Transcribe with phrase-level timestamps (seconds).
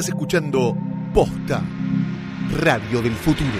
[0.00, 0.74] Estás escuchando
[1.12, 1.60] Posta,
[2.58, 3.50] Radio del Futuro.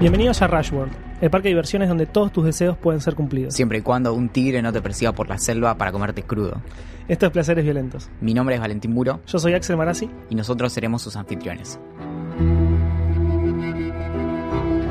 [0.00, 3.54] Bienvenidos a Rushworld, el parque de diversiones donde todos tus deseos pueden ser cumplidos.
[3.54, 6.60] Siempre y cuando un tigre no te persiga por la selva para comerte crudo.
[7.06, 8.10] Estos placeres violentos.
[8.20, 10.10] Mi nombre es Valentín Muro Yo soy Axel Marazzi.
[10.28, 11.78] y nosotros seremos sus anfitriones.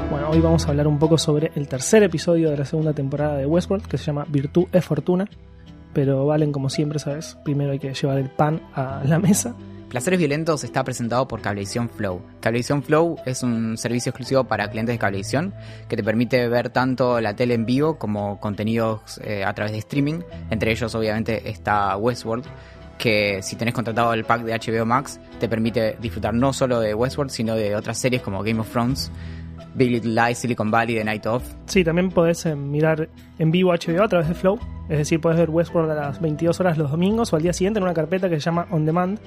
[0.10, 3.36] Bueno, hoy vamos a hablar un poco sobre el tercer episodio de la segunda temporada
[3.36, 5.28] de Westworld, que se llama Virtud es Fortuna.
[5.96, 7.38] Pero Valen, como siempre, ¿sabes?
[7.46, 9.56] Primero hay que llevar el pan a la mesa.
[9.90, 12.22] Placeres Violentos está presentado por Cablevisión Flow.
[12.42, 15.54] Cablevisión Flow es un servicio exclusivo para clientes de Cablevisión
[15.88, 19.78] que te permite ver tanto la tele en vivo como contenidos eh, a través de
[19.78, 20.20] streaming.
[20.50, 22.46] Entre ellos, obviamente, está Westworld,
[22.98, 26.94] que si tenés contratado el pack de HBO Max, te permite disfrutar no solo de
[26.94, 29.14] Westworld, sino de otras series como Game of Thrones,
[29.76, 31.44] Big Little Silicon Valley, The Night Of.
[31.66, 34.58] Sí, también podés eh, mirar en vivo HBO a través de Flow.
[34.90, 37.80] Es decir, podés ver Westworld a las 22 horas los domingos o al día siguiente
[37.80, 39.20] en una carpeta que se llama On Demand.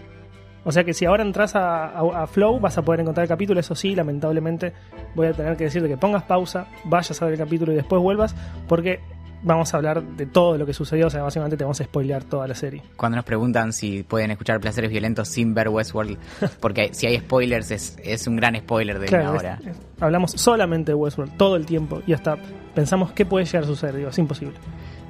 [0.64, 3.28] O sea que si ahora entras a, a- a Flow vas a poder encontrar el
[3.28, 3.60] capítulo.
[3.60, 4.72] Eso sí, lamentablemente
[5.14, 8.00] voy a tener que decirte que pongas pausa, vayas a ver el capítulo y después
[8.02, 8.34] vuelvas
[8.66, 9.00] porque
[9.42, 11.06] vamos a hablar de todo lo que sucedió.
[11.06, 12.82] O sea, básicamente te vamos a spoilear toda la serie.
[12.96, 16.18] Cuando nos preguntan si pueden escuchar Placeres Violentos sin ver Westworld,
[16.60, 19.58] porque si hay spoilers es, es un gran spoiler de Claro, una hora.
[19.64, 22.36] es- hablamos solamente de Westworld todo el tiempo y hasta
[22.74, 23.96] pensamos qué puede llegar a suceder.
[23.96, 24.54] Digo, es imposible.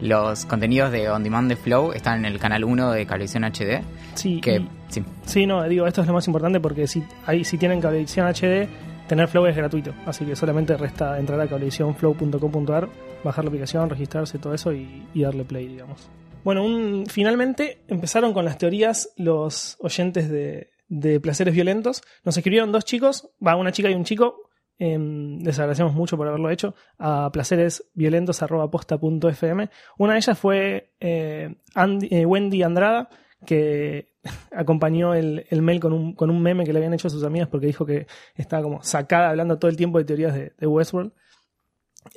[0.01, 3.83] Los contenidos de On Demand de Flow están en el canal 1 de Cablevisión HD.
[4.15, 7.45] Sí, Que, y- sí, Sí, no, digo, esto es lo más importante porque si, ahí,
[7.45, 8.69] si tienen cablevisión HD,
[9.09, 9.93] tener Flow es gratuito.
[10.07, 12.89] Así que solamente resta entrar a cablevisionflow.com.ar,
[13.25, 16.09] bajar la aplicación, registrarse, todo eso y, darle play, digamos.
[16.45, 22.03] Bueno, un- finalmente empezaron con las teorías los oyentes de, de Placeres Violentos.
[22.25, 24.43] Nos escribieron dos chicos, va, una chica y un chico.
[24.81, 29.69] em, les agradecemos mucho por haberlo hecho a placeresviolentos.posta.fm.
[29.99, 33.09] Una de ellas fue eh, Andy- eh, Wendy Andrada,
[33.45, 34.13] que
[34.53, 37.25] acompañó el, el mail con un, con un meme que le habían hecho a sus
[37.25, 41.13] amigas porque dijo que estaba como sacada hablando todo el tiempo de teorías de Westworld.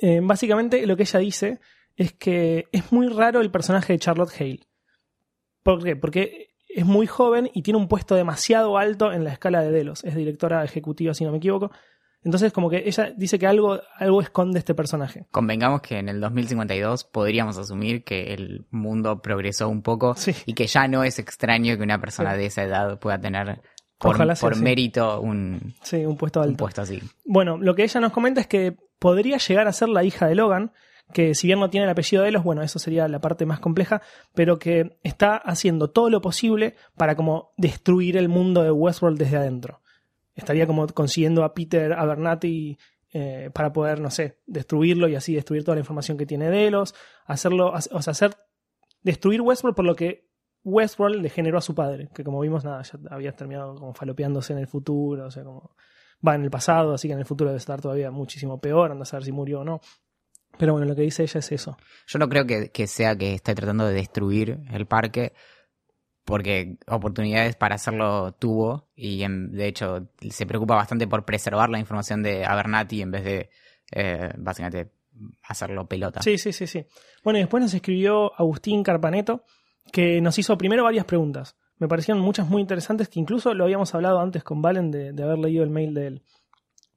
[0.00, 1.60] Eh, básicamente lo que ella dice
[1.96, 4.60] es que es muy raro el personaje de Charlotte Hale.
[5.62, 5.96] ¿Por qué?
[5.96, 10.02] Porque es muy joven y tiene un puesto demasiado alto en la escala de Delos.
[10.04, 11.70] Es directora ejecutiva, si no me equivoco.
[12.24, 15.26] Entonces, como que ella dice que algo, algo esconde este personaje.
[15.32, 20.32] convengamos que en el 2052 podríamos asumir que el mundo progresó un poco Sí.
[20.46, 22.38] y que ya no es extraño que una persona Sí.
[22.38, 23.60] de esa edad pueda tener
[24.02, 24.62] por, Ojalá sea por así.
[24.62, 26.56] mérito un, Sí, un puesto un alto.
[26.58, 27.00] puesto así.
[27.24, 30.34] Bueno, lo que ella nos comenta es que podría llegar a ser la hija de
[30.34, 30.72] Logan,
[31.12, 33.60] que si bien no tiene el apellido de Delos, bueno, eso sería la parte más
[33.60, 34.02] compleja,
[34.34, 39.36] pero que está haciendo todo lo posible para como destruir el mundo de Westworld desde
[39.36, 39.80] adentro.
[40.34, 42.78] Estaría como consiguiendo a Peter Abernathy
[43.12, 46.94] eh, para poder, no sé, destruirlo y así destruir toda la información que tiene Delos,
[47.26, 48.34] hacerlo, o sea, hacer
[49.02, 50.31] destruir Westworld por lo que
[50.64, 54.52] Westworld le generó a su padre, que como vimos, nada, ya había terminado como falopeándose
[54.52, 55.74] en el futuro, o sea, como
[56.26, 59.02] va en el pasado, así que en el futuro debe estar todavía muchísimo peor, anda
[59.02, 59.80] a saber si murió o no.
[60.58, 61.76] Pero bueno, lo que dice ella es eso.
[62.06, 65.32] Yo no creo que, que sea que esté tratando de destruir el parque,
[66.24, 71.78] porque oportunidades para hacerlo tuvo y en- de hecho se preocupa bastante por preservar la
[71.80, 73.50] información de Abernathy en vez de
[73.94, 74.92] eh, básicamente
[75.48, 76.22] hacerlo pelota.
[76.22, 76.86] Sí, sí, sí, sí.
[77.24, 79.44] Bueno, y después nos escribió Agustín Carpaneto,
[79.90, 81.56] que nos hizo primero varias preguntas.
[81.78, 85.22] Me parecieron muchas muy interesantes, que incluso lo habíamos hablado antes con Valen de, de
[85.22, 86.22] haber leído el mail de él.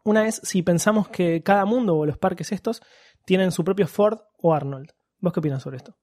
[0.03, 2.81] Una es si pensamos que cada mundo o los parques estos
[3.25, 4.91] tienen su propio Ford o Arnold.
[5.19, 5.97] ¿Vos qué opinas sobre esto?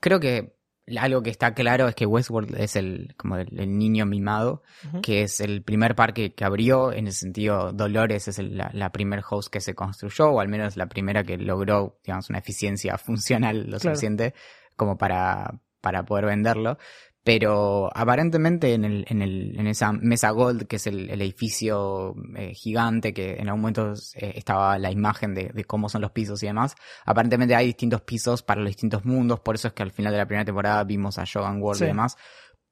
[0.00, 0.56] Creo que
[0.98, 4.62] algo que está claro es que Westworld es el como el, el niño mimado,
[5.02, 8.92] que es el primer parque que abrió, en el sentido Dolores es el- la, la
[8.92, 12.96] primer host que se construyó, o al menos la primera que logró, digamos, una eficiencia
[12.98, 13.94] funcional lo Claro.
[13.96, 14.32] suficiente
[14.76, 16.78] como para, para poder venderlo.
[17.24, 22.14] Pero aparentemente en, el, en, el, en esa Mesa Gold, que es el, el edificio
[22.36, 26.12] eh, gigante que en algún momento eh, estaba la imagen de, de cómo son los
[26.12, 29.82] pisos y demás, aparentemente hay distintos pisos para los distintos mundos, por eso es que
[29.82, 31.84] al final de la primera temporada vimos a Jogan World Sí.
[31.84, 32.16] y demás.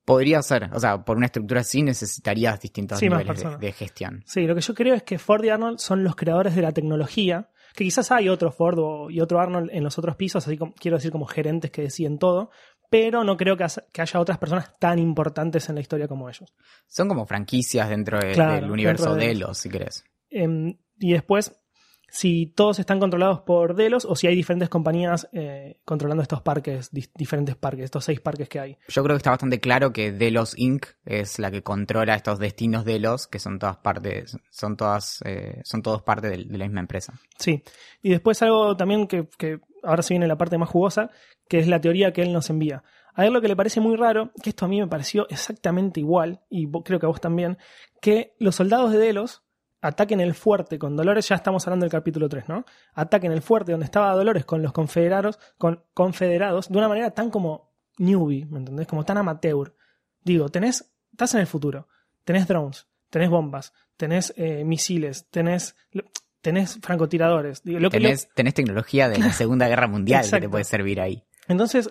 [0.05, 4.23] Podría ser, o sea, por una estructura así necesitarías distintos Sí, niveles de, gestión.
[4.27, 6.73] Sí, lo que yo creo es que Ford y Arnold son los creadores de la
[6.73, 10.57] tecnología, que quizás hay otro Ford o- y otro Arnold en los otros pisos, así
[10.59, 12.51] como quiero decir como gerentes que deciden todo,
[12.91, 16.55] pero no creo que, haya otras personas tan importantes en la historia como ellos.
[16.87, 20.05] Son como franquicias dentro de- Claro, del universo de- de los, si querés.
[20.31, 21.53] Em, y después,
[22.15, 26.91] si todos están controlados por Delos o si hay diferentes compañías eh, controlando estos parques,
[26.93, 28.79] diferentes parques, estos seis parques que hay.
[28.87, 30.87] Yo creo que está bastante claro que Delos Inc.
[31.05, 35.83] es la que controla estos destinos Delos, que son todas partes, son todas, eh, son
[35.83, 37.15] todos parte de, la misma empresa.
[37.37, 37.65] Sí.
[38.01, 41.11] Y después algo también que, que ahora se viene la parte más jugosa,
[41.49, 42.83] que es la teoría que él nos envía.
[43.15, 46.01] A él lo que le parece muy raro, que esto a mí me pareció exactamente
[46.01, 47.59] igual, y creo que a vos también,
[48.01, 49.45] que los soldados de Delos
[49.81, 52.65] ataquen el fuerte con Dolores, ya estamos hablando del capítulo 3, ¿no?
[52.95, 57.31] Ataquen el fuerte donde estaba Dolores con los confederados, con confederados de una manera tan
[57.31, 58.87] como newbie, ¿me entendés?
[58.87, 59.75] Como tan amateur.
[60.23, 61.87] Digo, tenés, estás en el futuro,
[62.25, 65.77] tenés drones, tenés bombas, tenés eh, misiles, tenés,
[66.45, 67.63] tenés francotiradores.
[67.65, 71.01] Digo, lo que, lo- Tenés, tecnología de la Segunda Guerra Mundial que te puede servir
[71.01, 71.25] ahí.
[71.49, 71.91] Entonces,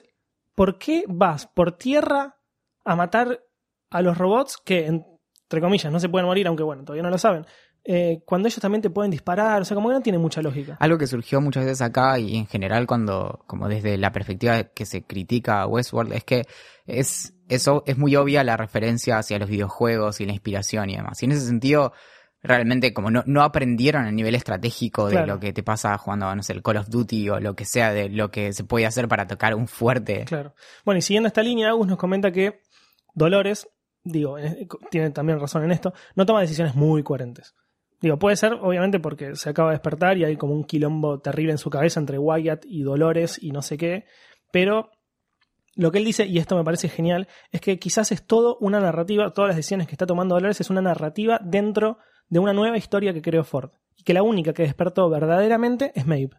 [0.56, 2.38] ¿por qué vas por tierra
[2.86, 3.44] a matar
[3.90, 7.18] a los robots que, entre comillas, no se pueden morir, aunque bueno, todavía no lo
[7.18, 7.46] saben?
[7.86, 10.78] eh, cuando ellos también te pueden disparar, o sea, como que no tiene mucha lógica.
[10.80, 14.86] Algo que surgió muchas veces acá y en general cuando, como desde la perspectiva que
[14.86, 16.46] se critica a Westworld, es que
[16.86, 21.22] es, eso es muy obvia la referencia hacia los videojuegos y la inspiración y demás.
[21.22, 21.92] Y en ese sentido,
[22.44, 25.34] realmente como no, no aprendieron a nivel estratégico de Claro.
[25.36, 27.92] lo que te pasa jugando, no sé, el Call of Duty o lo que sea,
[27.94, 30.26] de lo que se puede hacer para tocar un fuerte.
[30.26, 30.54] Claro.
[30.84, 32.62] Bueno, y siguiendo esta línea, Agus nos comenta que
[33.16, 33.70] Dolores,
[34.04, 37.56] digo, eh, tiene también razón en esto, no toma decisiones muy coherentes.
[38.02, 41.54] Digo, puede ser, obviamente, porque se acaba de despertar y hay como un quilombo terrible
[41.54, 44.04] en su cabeza entre Wyatt y Dolores y no sé qué.
[44.52, 44.92] Pero
[45.76, 48.82] lo que él dice, y esto me parece genial, es que quizás es todo una
[48.82, 52.78] narrativa, todas las decisiones que está tomando Dolores es una narrativa dentro de una nueva
[52.78, 53.72] historia que creó Ford.
[53.96, 56.38] Y que la única que despertó verdaderamente es Maeve.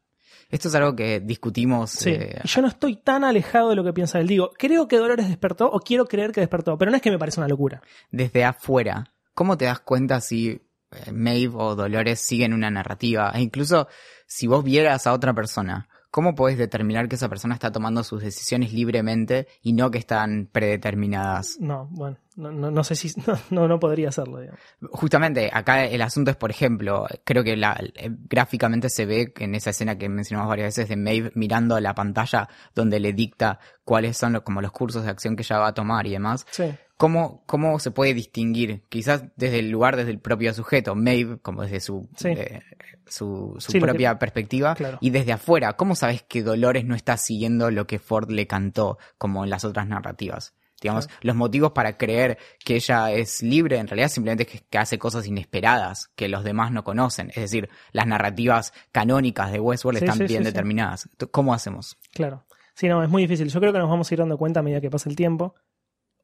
[0.51, 1.91] Esto es algo que discutimos.
[1.91, 2.11] Sí.
[2.11, 4.27] eh, yo no estoy tan alejado de lo que piensa él.
[4.27, 7.19] Digo, creo que Dolores despertó o quiero creer que despertó, pero no es que me
[7.19, 7.83] parece una locura.
[8.11, 9.13] desde afuera.
[9.35, 13.33] ¿Cómo te das cuenta si eh, Maeve o Dolores siguen una narrativa?
[13.35, 13.89] E incluso
[14.27, 18.23] si vos vieras a otra persona, ¿cómo podés determinar que esa persona está tomando sus
[18.23, 21.57] decisiones libremente y no que están predeterminadas?
[21.59, 23.13] No, bueno, no, no, no sé si.
[23.51, 24.61] No, no, podría hacerlo, digamos.
[24.91, 29.55] Justamente, acá el asunto es, por ejemplo, creo que la, eh, gráficamente se ve en
[29.55, 34.17] esa escena que mencionamos varias veces de Maeve mirando la pantalla donde le dicta cuáles
[34.17, 36.47] son los, como los cursos de acción que ella va a tomar y demás.
[36.51, 36.65] Sí.
[36.97, 38.85] ¿Cómo, ¿Cómo se puede distinguir?
[38.89, 42.29] Quizás desde el lugar, desde el propio sujeto, Maeve, como desde su, Sí.
[42.29, 42.63] eh,
[43.07, 44.99] su, su Sí, lo propia perspectiva, Claro.
[45.01, 48.99] y desde afuera, ¿cómo sabes que Dolores no está siguiendo lo que Ford le cantó,
[49.19, 50.55] como en las otras narrativas?
[50.81, 54.99] Digamos, los motivos para creer que ella es libre en realidad simplemente es que, hace
[54.99, 57.31] cosas inesperadas que los demás no conocen.
[57.31, 60.51] Es decir, las narrativas canónicas de Westworld Sí, están sí, bien sí.
[60.51, 61.09] determinadas.
[61.31, 61.97] ¿Cómo hacemos?
[62.13, 62.45] Claro.
[62.75, 63.49] Sí, no, es muy difícil.
[63.49, 65.55] Yo creo que nos vamos a ir dando cuenta a medida que pasa el tiempo.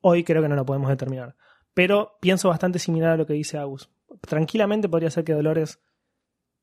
[0.03, 1.37] Hoy creo que no lo podemos determinar.
[1.73, 3.91] Pero pienso bastante similar a lo que dice Agus.
[4.21, 5.81] Tranquilamente podría ser que Dolores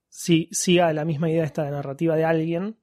[0.09, 2.77] sí, siga la misma idea esta de narrativa de alguien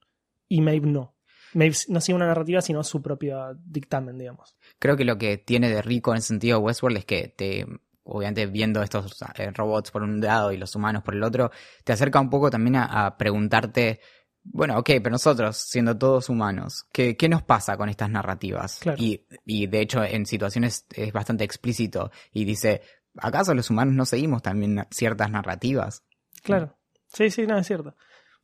[0.49, 1.14] y Maeve no.
[1.55, 4.57] No sigue una narrativa, sino su propio dictamen, digamos.
[4.79, 7.67] Creo que lo que tiene de rico en el sentido Westworld es que te,
[8.05, 11.51] obviamente viendo estos eh, robots por un lado y los humanos por el otro,
[11.85, 14.01] te acerca un poco también a, a preguntarte,
[14.43, 18.79] bueno, ok, pero nosotros, siendo todos humanos, ¿qué, qué nos pasa con estas narrativas?
[18.81, 19.03] Claro.
[19.03, 22.83] Y, y de hecho en situaciones es bastante explícito y dice,
[23.17, 26.03] ¿acaso los humanos no seguimos también ciertas narrativas?
[26.43, 26.77] Claro.
[27.13, 27.95] Sí, sí, no, es cierto.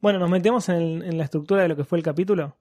[0.01, 2.57] Bueno, nos metemos en la estructura de lo que fue el capítulo.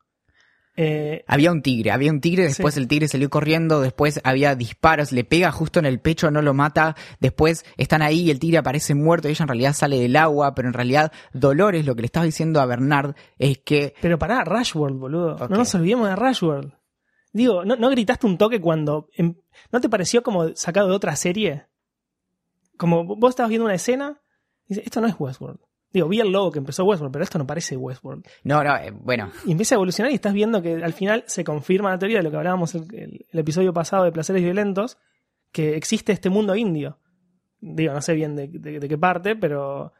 [0.75, 2.79] Eh, Había un tigre, había un tigre, después Sí.
[2.79, 6.53] el tigre salió corriendo, después había disparos, le pega justo en el pecho, no lo
[6.53, 10.15] mata, después están ahí y el tigre aparece muerto y ella en realidad sale del
[10.15, 14.17] agua, pero en realidad Dolores lo que le estaba diciendo a Bernard es que Pero
[14.17, 15.35] pará, Rashworld, boludo.
[15.49, 16.71] No nos olvidemos de Rashworld.
[17.33, 19.09] Digo, ¿no, no gritaste un toque cuando...
[19.13, 19.35] em-
[19.71, 21.65] ¿No te pareció como sacado de otra serie?
[22.77, 24.21] Como vos estabas viendo una escena
[24.65, 25.59] y dices, esto no es Westworld.
[25.91, 28.23] Digo, vi el logo que empezó Westworld, pero esto no parece Westworld.
[28.43, 31.43] no, no, eh, bueno, Y empieza a evolucionar y estás viendo que al final se
[31.43, 34.97] confirma la teoría de lo que hablábamos el, el- el episodio pasado de Placeres Violentos,
[35.51, 36.99] que existe este mundo indio.
[37.59, 39.91] Digo, no sé bien de, de- de qué parte, pero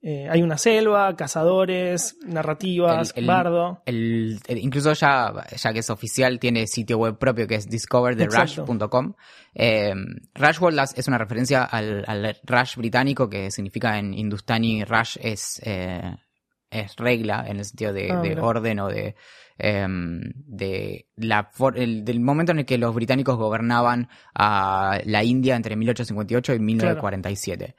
[0.00, 3.82] eh, hay una selva, cazadores, narrativas, El- el- bardo.
[3.84, 9.14] el, incluso ya, ya que es oficial, tiene sitio web propio que es discovertherush.com.
[9.54, 9.92] Eh,
[10.34, 16.14] Rushworld es una referencia al, al rush británico que significa en hindustani rush es, eh,
[16.70, 19.16] es regla en el sentido de, Ah, de orden o de,
[19.58, 25.24] em, de la for- el- del momento en el que los británicos gobernaban a la
[25.24, 27.74] India entre 1858 y 1947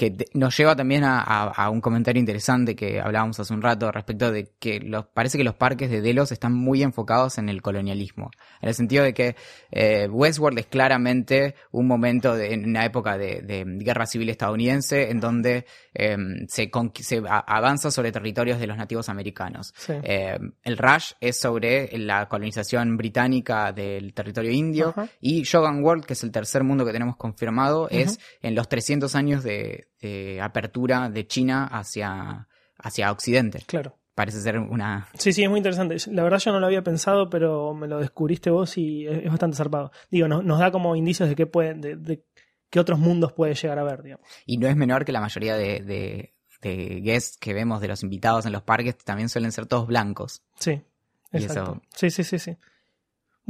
[0.00, 3.92] que nos lleva también a, a- a un comentario interesante que hablábamos hace un rato
[3.92, 7.60] respecto de que los, parece que los parques de Delos están muy enfocados en el
[7.60, 8.30] colonialismo,
[8.62, 9.36] en el sentido de que
[9.70, 15.10] eh, Westworld es claramente un momento de, en una época de, de guerra civil estadounidense
[15.10, 16.16] en donde eh,
[16.48, 19.74] se, conqui- se a- avanza sobre territorios de los nativos americanos.
[19.76, 19.92] Sí.
[20.02, 26.14] Eh, el Rush es sobre la colonización británica del territorio indio y Shogun World, que
[26.14, 31.08] es el tercer mundo que tenemos confirmado, es en los 300 años de, de apertura
[31.10, 33.62] de China hacia, hacia Occidente.
[33.66, 33.96] Claro.
[34.14, 35.08] parece ser una...
[35.14, 35.96] Sí, sí, es muy interesante.
[36.10, 39.30] La verdad yo no lo había pensado, pero me lo descubriste vos y es, es
[39.30, 39.92] bastante zarpado.
[40.10, 42.24] Digo, nos, nos da como indicios de qué pueden, de, de
[42.68, 44.26] qué otros mundos puede llegar a ver, digamos.
[44.46, 48.02] Y no es menor que la mayoría de, de, de guests que vemos de los
[48.02, 50.42] invitados en los parques también suelen ser todos blancos.
[50.58, 50.82] Sí,
[51.32, 51.62] exacto.
[51.62, 52.56] eso- Sí, sí, sí, sí.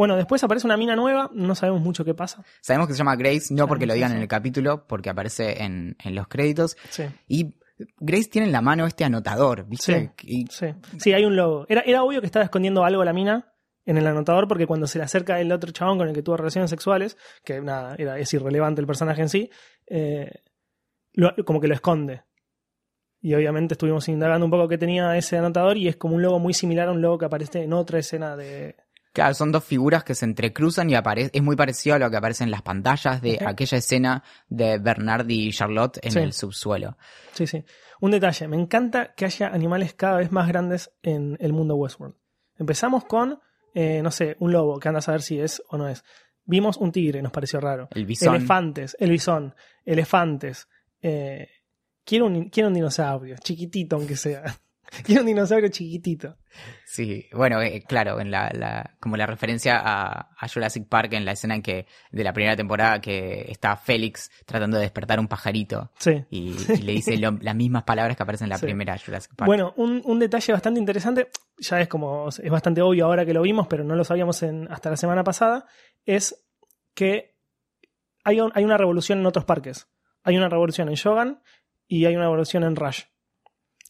[0.00, 2.42] Bueno, después aparece una mina nueva, no sabemos mucho qué pasa.
[2.62, 5.95] Sabemos que se llama Grace, no porque lo digan en el capítulo, porque aparece en,
[6.02, 6.75] en los créditos.
[6.88, 7.54] Sí, Y
[7.99, 9.92] Grace tiene en la mano este anotador, ¿viste?
[10.23, 10.66] Y sí.
[10.99, 11.66] Sí, hay un logo.
[11.69, 13.52] Era, era obvio que estaba escondiendo algo la mina
[13.85, 16.38] en el anotador porque cuando se le acerca el otro chabón con el que tuvo
[16.38, 19.50] relaciones sexuales, que nada, era, es irrelevante el personaje en sí,
[19.87, 20.30] eh,
[21.12, 22.23] lo- como que lo esconde.
[23.21, 26.38] Y obviamente estuvimos indagando un poco qué tenía ese anotador y es como un logo
[26.38, 28.76] muy similar a un logo que aparece en otra escena de...
[29.12, 32.17] Claro, son dos figuras que se entrecruzan y aparece, es muy parecido a lo que
[32.17, 36.19] aparece en las pantallas de aquella escena de Bernard y Charlotte en Sí.
[36.21, 36.97] el subsuelo.
[37.33, 37.64] Sí, sí.
[38.00, 42.14] Un detalle, me encanta que haya animales cada vez más grandes en el mundo Westworld.
[42.57, 43.40] Empezamos con,
[43.75, 46.05] eh, no sé, un lobo, que anda a saber si es o no es.
[46.45, 47.88] Vimos un tigre, nos pareció raro.
[47.93, 48.35] El bisón.
[48.35, 50.69] Elefantes, el bisón, elefantes.
[51.02, 51.49] eh,
[52.05, 54.45] quiero, un, quiero un dinosaurio, chiquitito aunque sea.
[55.04, 56.37] quiero un dinosaurio chiquitito.
[56.85, 61.25] Sí, bueno, eh, claro, en la, la- como la referencia a, a Jurassic Park en
[61.25, 65.28] la escena en que de la primera temporada que está Félix tratando de despertar un
[65.28, 66.25] pajarito Sí.
[66.30, 68.66] y, y le dice lo- las mismas palabras que aparecen en la Sí.
[68.66, 69.47] primera Jurassic Park.
[69.47, 71.28] Bueno, un, un detalle bastante interesante,
[71.59, 74.66] ya es como, es bastante obvio ahora que lo vimos, pero no lo sabíamos en-
[74.73, 75.66] hasta la semana pasada,
[76.04, 76.44] es
[76.94, 77.37] que
[78.25, 79.87] hay, un- hay una revolución en otros parques.
[80.25, 81.40] Hay una revolución en Shogun
[81.87, 83.02] y hay una revolución en Rush.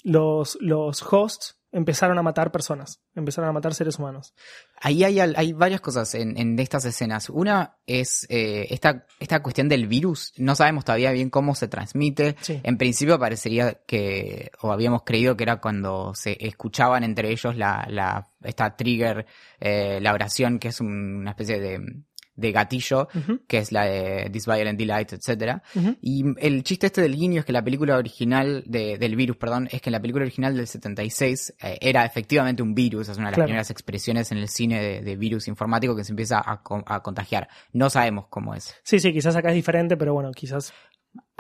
[0.05, 4.35] Los, los hosts empezaron a matar personas, empezaron a matar seres humanos.
[4.81, 7.31] Ahí hay, hay varias cosas en, en estas escenas.
[7.31, 10.33] Una es eh, esta, esta cuestión del virus.
[10.37, 12.35] No sabemos todavía bien cómo se transmite.
[12.41, 12.59] Sí.
[12.65, 17.87] En principio parecería que, o habíamos creído que era cuando se escuchaban entre ellos la,
[17.89, 19.27] la, esta trigger,
[19.61, 22.03] eh, la oración, que es un- una especie de,
[22.41, 23.09] de gatillo,
[23.47, 25.63] que es la de This Violent Delight, etcétera.
[25.75, 25.97] ujú.
[26.01, 29.69] Y el chiste este del guiño es que la película original, de- del virus, perdón,
[29.71, 33.27] es que en la película original del 76 eh, era efectivamente un virus, es una
[33.27, 33.47] de las Claro.
[33.49, 37.49] primeras expresiones en el cine de, de virus informático que se empieza a, a contagiar.
[37.73, 38.75] No sabemos cómo es.
[38.83, 40.73] Sí, sí, quizás acá es diferente, pero bueno, quizás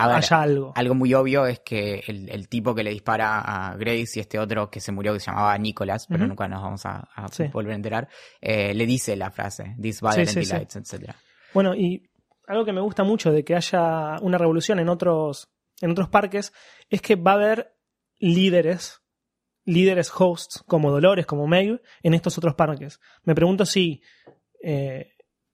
[0.04, 0.73] A ver, haya algo.
[0.75, 4.38] algo muy obvio es que el, el tipo que le dispara a Grace y este
[4.38, 7.45] otro que se murió que se llamaba Nicholas, pero nunca nos vamos a, a Sí.
[7.52, 8.09] volver a enterar,
[8.40, 10.50] eh, le dice la frase, This Violent sí, sí.
[10.52, 11.16] Delights, etcétera.
[11.54, 12.11] Bueno, y
[12.47, 15.49] algo que me gusta mucho de que haya una revolución en otros,
[15.80, 16.52] en otros parques
[16.88, 17.75] es que va a haber
[18.19, 19.00] líderes,
[19.64, 23.00] líderes hosts como Dolores, como Meg, en estos otros parques.
[23.25, 24.02] Me pregunto si
[24.62, 25.12] eh,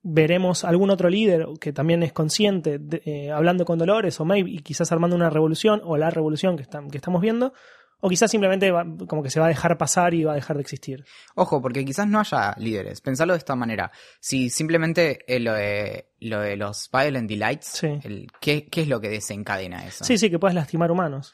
[0.09, 4.51] veremos algún otro líder que también es consciente de- eh, hablando con Dolores o Maeve
[4.51, 7.53] y quizás armando una revolución o la revolución que, están- que estamos viendo,
[8.01, 10.57] o quizás simplemente va- como que se va a dejar pasar y va a dejar
[10.57, 11.05] de existir.
[11.35, 13.01] Ojo, porque quizás no haya líderes.
[13.01, 13.91] Pensarlo de esta manera.
[14.21, 17.99] Si simplemente eh, lo, de, lo de los Violent Delights, Sí.
[18.05, 20.05] el- ¿qué, ¿qué es lo que desencadena eso?
[20.05, 21.33] Sí, sí, que puedas lastimar humanos.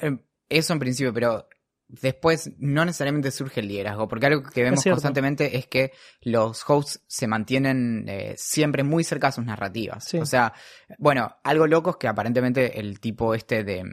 [0.00, 0.16] Eh,
[0.48, 1.48] Eso en principio, pero
[1.88, 7.02] después no necesariamente surge el liderazgo, porque algo que vemos constantemente es que los hosts
[7.06, 10.04] se mantienen eh, siempre muy cerca a sus narrativas.
[10.04, 10.18] Sí.
[10.18, 10.52] O sea,
[10.98, 13.84] bueno, algo loco es que aparentemente el tipo este de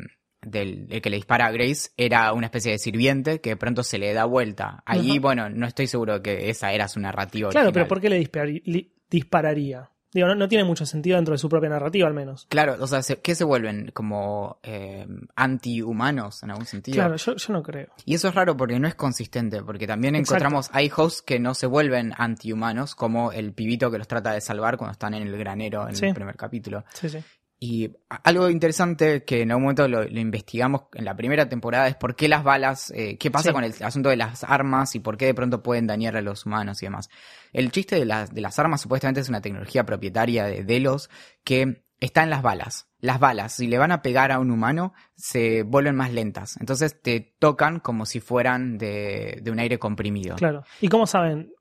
[0.41, 3.83] del el que le dispara a Grace era una especie de sirviente que de pronto
[3.83, 4.83] se le da vuelta.
[4.85, 7.49] Ahí, bueno, no estoy seguro que esa era su narrativa.
[7.49, 7.73] Claro, original.
[7.73, 9.92] pero ¿por qué le dispararía?
[10.13, 12.45] Digo, no, no tiene mucho sentido dentro de su propia narrativa, al menos.
[12.49, 13.91] Claro, o sea, se- ¿qué se vuelven?
[13.93, 16.95] Como eh, antihumanos en algún sentido.
[16.95, 17.87] Claro, yo, yo no creo.
[18.05, 20.35] Y eso es raro porque no es consistente, porque también Exacto.
[20.43, 24.41] encontramos, hay hosts que no se vuelven antihumanos, como el pibito que los trata de
[24.41, 26.05] salvar cuando están en el granero en Sí.
[26.07, 26.83] el primer capítulo.
[26.93, 27.19] Sí, sí.
[27.65, 31.95] Y algo interesante que en algún momento lo, lo investigamos en la primera temporada es
[31.95, 33.53] por qué las balas, eh, qué pasa Sí.
[33.53, 36.45] con el asunto de las armas y por qué de pronto pueden dañar a los
[36.45, 37.09] humanos y demás.
[37.53, 41.09] El chiste de las, de las armas supuestamente es una tecnología propietaria de Delos
[41.45, 42.89] que está en las balas.
[42.99, 46.57] Las balas, si le van a pegar a un humano, se vuelven más lentas.
[46.59, 50.35] Entonces te tocan como si fueran de, de un aire comprimido.
[50.35, 50.65] Claro.
[50.81, 51.53] ¿Y cómo saben,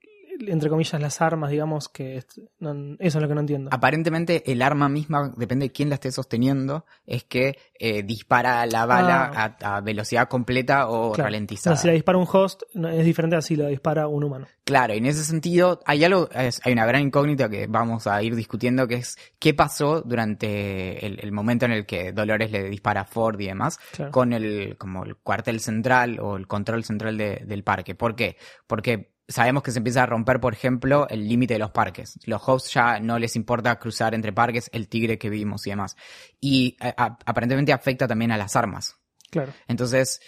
[0.46, 2.26] entre comillas, las armas, digamos, que es-
[2.58, 3.70] no- eso es lo que no entiendo?
[3.72, 8.86] Aparentemente el arma misma, depende de quién la esté sosteniendo, es que eh, dispara la
[8.86, 11.14] bala a, a velocidad completa o Ah.
[11.14, 11.22] Claro.
[11.22, 11.76] O ralentizada.
[11.76, 14.46] sea, si la dispara un host, no- es diferente a si la dispara un humano.
[14.64, 18.22] Claro, y en ese sentido hay algo, es- hay una gran incógnita que vamos a
[18.22, 22.68] ir discutiendo, que es qué pasó durante el, el momento en el que Dolores le
[22.68, 24.10] dispara a Ford y demás, Claro.
[24.12, 27.94] con el, como el cuartel central o el control central de- del parque.
[27.94, 28.36] ¿Por qué?
[28.66, 32.18] Porque sabemos que se empieza a romper, por ejemplo, el límite de los parques.
[32.26, 35.96] Los hosts ya no les importa cruzar entre parques, el tigre que vimos y demás.
[36.40, 38.96] Y a- a- aparentemente afecta también a las armas.
[39.30, 39.52] Claro.
[39.68, 40.20] Entonces,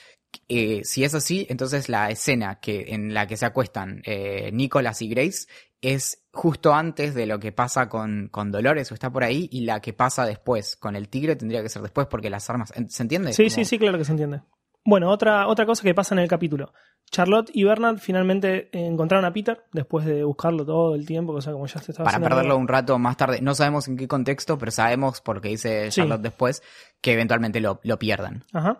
[0.48, 5.00] Eh, si es así, entonces la escena que, en la que se acuestan eh, Nicholas
[5.00, 5.46] y Grace
[5.80, 9.60] es justo antes de lo que pasa con, con Dolores o está por ahí y
[9.60, 12.72] la que pasa después con el tigre tendría que ser después porque las armas...
[12.88, 13.32] ¿Se entiende?
[13.32, 14.40] Sí, Como- sí, sí, claro que se entiende.
[14.84, 16.72] Bueno, otra, otra cosa que pasa en el capítulo.
[17.10, 21.52] Charlotte y Bernard finalmente encontraron a Peter después de buscarlo todo el tiempo, o sea,
[21.52, 23.40] como ya se estaba Para perderlo un rato más tarde.
[23.40, 26.00] No sabemos en qué contexto, pero sabemos, porque dice Sí.
[26.00, 26.62] Charlotte después,
[27.00, 28.44] que eventualmente lo, lo pierdan.
[28.52, 28.78] Ajá.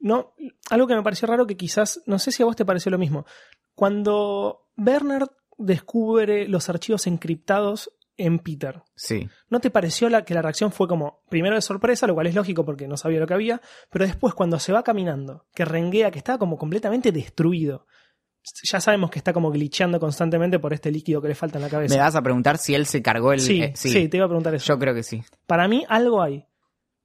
[0.00, 0.34] No,
[0.70, 2.98] algo que me pareció raro que quizás, no sé si a vos te pareció lo
[2.98, 3.24] mismo.
[3.74, 9.28] Cuando Bernard descubre los archivos encriptados en Peter, Sí.
[9.48, 12.34] ¿no te pareció la, que la reacción fue como, primero de sorpresa, lo cual es
[12.34, 16.10] lógico porque no sabía lo que había, pero después cuando se va caminando, que renguea,
[16.10, 17.86] que estaba como completamente destruido.
[18.64, 21.70] Ya sabemos que está como glitcheando constantemente por este líquido que le falta en la
[21.70, 21.94] cabeza.
[21.94, 23.40] Me vas a preguntar si él se cargó el...
[23.40, 24.66] sí, eh, sí, te iba a preguntar eso.
[24.66, 25.22] Yo creo que sí.
[25.46, 26.44] Para mí algo hay.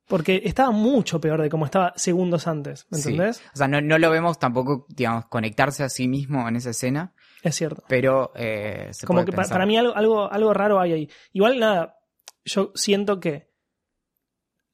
[0.08, 3.10] Porque estaba mucho peor de como estaba segundos antes, ¿me Sí.
[3.12, 3.42] entendés?
[3.54, 7.14] O sea, no, no lo vemos tampoco, digamos, conectarse a sí mismo en esa escena,
[7.44, 7.84] Es cierto.
[7.88, 9.54] pero eh, se como puede que pensar.
[9.56, 11.10] para mí algo, algo, algo raro hay ahí.
[11.34, 11.98] Igual nada,
[12.46, 13.48] yo siento que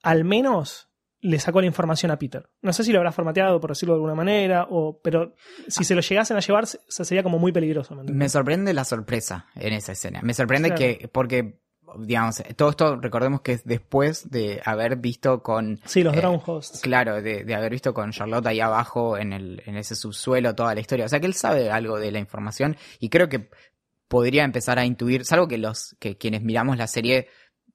[0.01, 0.89] al menos
[1.21, 2.49] le sacó la información a Peter.
[2.61, 5.35] No sé si lo habrá formateado, por decirlo de alguna manera, o, pero
[5.69, 7.95] si se lo llegasen a llevar, se- se sería como muy peligroso.
[7.95, 10.19] ¿me sorprende la sorpresa en esa escena.
[10.21, 10.79] Me sorprende Claro.
[10.99, 11.61] que, porque,
[11.99, 16.41] digamos, todo esto recordemos que es después de haber visto con, Sí, los eh, Drown
[16.45, 16.81] Hosts.
[16.81, 20.73] claro, de, de haber visto con Charlotte ahí abajo en, el, en ese subsuelo toda
[20.75, 21.05] la historia.
[21.05, 23.49] O sea que él sabe algo de la información y creo que
[24.07, 27.27] podría empezar a intuir, salvo que los, que quienes miramos la serie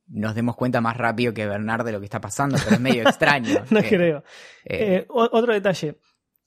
[0.06, 3.02] nos demos cuenta más rápido que Bernard de lo que está pasando, pero es medio
[3.08, 3.64] extraño.
[3.70, 4.18] no Eh, creo.
[4.64, 5.98] eh, Eh, otro detalle,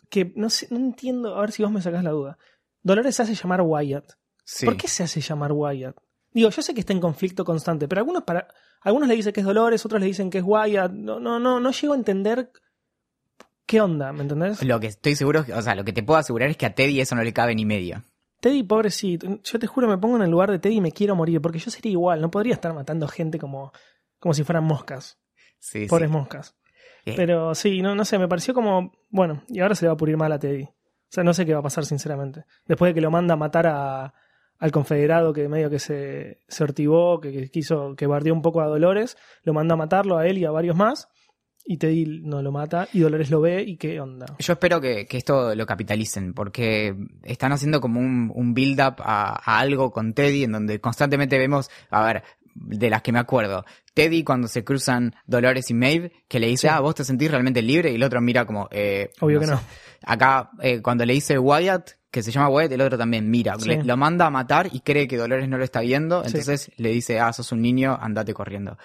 [0.10, 2.38] que no, sé, no entiendo, a ver si vos me sacás la duda.
[2.84, 4.14] Dolores se hace llamar Wyatt.
[4.44, 4.66] sí.
[4.66, 5.96] ¿Por qué se hace llamar Wyatt?
[6.34, 8.48] Digo, yo sé que está en conflicto constante, pero algunos para
[8.82, 10.92] algunos le dicen que es Dolores, otros le dicen que es Wyatt.
[10.92, 12.52] No, no, no, no llego a entender
[13.66, 14.64] qué onda, ¿me entendés?
[14.64, 17.02] Lo que estoy seguro, o sea, lo que te puedo asegurar es que a Teddy
[17.02, 18.04] eso no le cabe ni medio.
[18.40, 19.40] Teddy, pobrecito.
[19.44, 21.60] Yo te juro, me pongo en el lugar de Teddy y me quiero morir, porque
[21.60, 23.72] yo sería igual, no podría estar matando gente como,
[24.20, 25.20] como si fueran moscas.
[25.60, 26.14] Sí, Pobres sí.
[26.14, 26.56] moscas.
[27.06, 28.92] Eh, Pero sí, no, no sé, me pareció como.
[29.10, 30.64] Bueno, y ahora se le va a pulir mal a Teddy.
[30.64, 32.46] O sea, no sé qué va a pasar, sinceramente.
[32.66, 34.14] Después de que lo manda a matar a,
[34.62, 38.68] al confederado que medio que se, se hortivó, que, quiso, que bardeó un poco a
[38.68, 41.10] Dolores, lo manda a matarlo a él y a varios más.
[41.66, 44.26] Y Teddy no lo mata, y Dolores lo ve, y qué onda.
[44.40, 49.40] Yo espero que, que esto lo capitalicen, porque están haciendo como un, un build-up a,
[49.44, 52.24] a algo con Teddy, en donde constantemente vemos, a ver,
[52.56, 56.68] de las que me acuerdo, Teddy cuando se cruzan Dolores y Maeve, que le dice,
[56.68, 56.74] Sí.
[56.74, 59.52] ah, vos te sentís realmente libre, y el otro mira como, eh, Obvio que sé.
[59.54, 59.62] no.
[60.06, 63.70] Acá, eh, cuando le dice Wyatt, que se llama Wyatt, el otro también mira, Sí.
[63.70, 66.28] le- lo manda a matar y cree que Dolores no lo está viendo, Sí.
[66.28, 68.78] entonces le dice, ah, sos un niño, andate corriendo.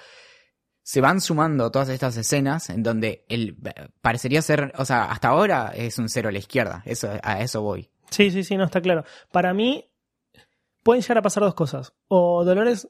[0.82, 3.56] Se van sumando todas estas escenas en donde el,
[4.00, 7.60] parecería ser, o sea, hasta ahora es un cero a la izquierda, eso, a eso
[7.62, 7.90] voy.
[8.10, 9.04] Sí, sí, sí, no está claro.
[9.32, 9.90] Para mí,
[10.84, 11.92] pueden llegar a pasar dos cosas.
[12.06, 12.88] O Dolores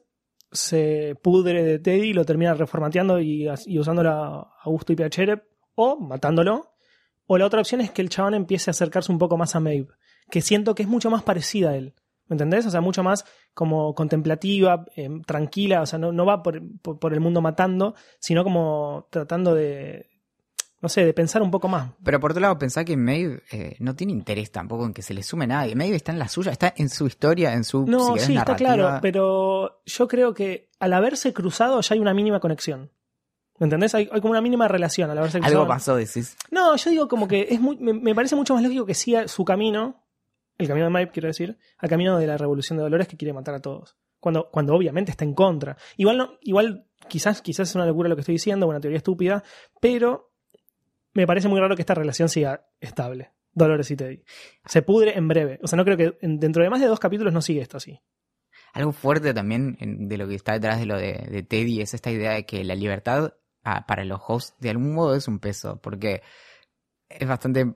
[0.51, 5.43] se pudre de Teddy y lo termina reformateando y, y usándolo a gusto y piacere,
[5.75, 6.73] o matándolo.
[7.25, 9.59] O la otra opción es que el chabón empiece a acercarse un poco más a
[9.59, 9.89] Maeve,
[10.29, 11.93] que siento que es mucho más parecida a él.
[12.27, 12.65] ¿Me entendés?
[12.65, 17.41] O sea, mucho más como contemplativa, eh, tranquila, o sea, no, va por el mundo
[17.41, 20.16] matando, sino como tratando de,
[20.79, 21.91] no sé, de pensar un poco más.
[22.03, 25.13] Pero por otro lado, pensá que Maeve eh, no tiene interés tampoco en que se
[25.13, 25.75] le sume nadie.
[25.75, 28.55] Maeve está en la suya, está en su historia, en su No, si sí, está
[28.55, 32.91] claro, pero yo creo que al haberse cruzado ya hay una mínima conexión.
[33.59, 33.95] ¿Me entendés?
[33.95, 35.61] Hay, hay como una mínima relación al haberse cruzado.
[35.61, 36.37] Algo pasó, decís.
[36.51, 39.27] No, yo digo como que es muy, me, me parece mucho más lógico que siga
[39.27, 40.03] su camino,
[40.59, 43.33] el camino de Maeve, quiero decir, al camino de la revolución de Dolores que quiere
[43.33, 43.97] matar a todos.
[44.19, 45.75] Cuando, cuando obviamente está en contra.
[45.95, 49.43] Igual no, igual quizás, quizás es una locura lo que estoy diciendo, una teoría estúpida,
[49.79, 50.26] pero
[51.17, 53.31] me parece muy raro que esta relación siga estable.
[53.51, 54.23] Dolores y Teddy.
[54.65, 55.59] Se pudre en breve.
[55.63, 57.77] O sea, no creo que en- dentro de más de dos capítulos no sigue esto
[57.77, 57.99] así.
[58.73, 59.75] Algo fuerte también
[60.07, 62.63] de lo que está detrás de lo de, de Teddy es esta idea de que
[62.63, 66.21] la libertad ah, para los hosts de algún modo es un peso, porque
[67.09, 67.73] es bastante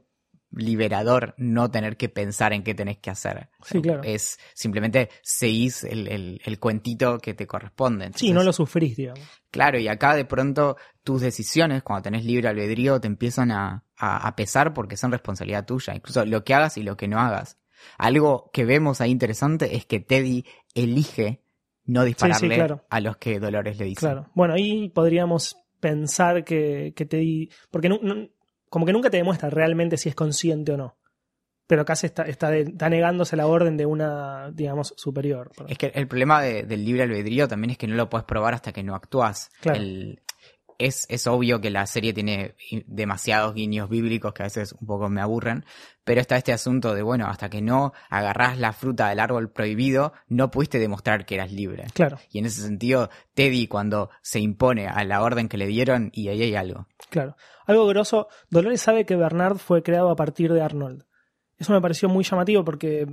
[0.51, 3.49] liberador no tener que pensar en qué tenés que hacer.
[3.63, 4.01] Sí, claro.
[4.03, 8.11] Es simplemente seguís el, el- el cuentito que te corresponde.
[8.15, 9.23] Sí, no lo sufrís, digamos.
[9.49, 14.27] Claro, y acá de pronto tus decisiones, cuando tenés libre albedrío, te empiezan a, a-
[14.27, 15.95] a pesar porque son responsabilidad tuya.
[15.95, 17.57] Incluso lo que hagas y lo que no hagas.
[17.97, 21.43] Algo que vemos ahí interesante es que Teddy elige
[21.85, 22.85] no dispararle claro.
[22.89, 23.99] a los que Dolores le dice.
[24.01, 24.29] Claro.
[24.35, 27.49] Bueno, ahí podríamos pensar que, que Teddy.
[27.71, 28.29] Porque nu-
[28.71, 30.97] como que nunca te demuestra realmente si es consciente o no.
[31.67, 35.51] Pero se está, está, de- está negándose la orden de una, digamos, superior.
[35.67, 38.53] Es que el problema de- del libre albedrío también es que no lo puedes probar
[38.53, 39.49] hasta que no actúas.
[39.61, 39.79] Claro.
[39.79, 40.21] El,
[40.85, 45.09] es, es obvio que la serie tiene demasiados guiños bíblicos que a veces un poco
[45.09, 45.65] me aburren,
[46.03, 50.13] pero está este asunto de, bueno, hasta que no agarrás la fruta del árbol prohibido,
[50.27, 51.85] no pudiste demostrar que eras libre.
[51.93, 56.09] Claro, Y en ese sentido, Teddy cuando se impone a la orden que le dieron,
[56.13, 56.87] y ahí hay algo.
[57.09, 57.35] claro.
[57.67, 61.05] Algo grosso, Dolores sabe que Bernard fue creado a partir de Arnold.
[61.57, 63.07] Eso me pareció muy llamativo porque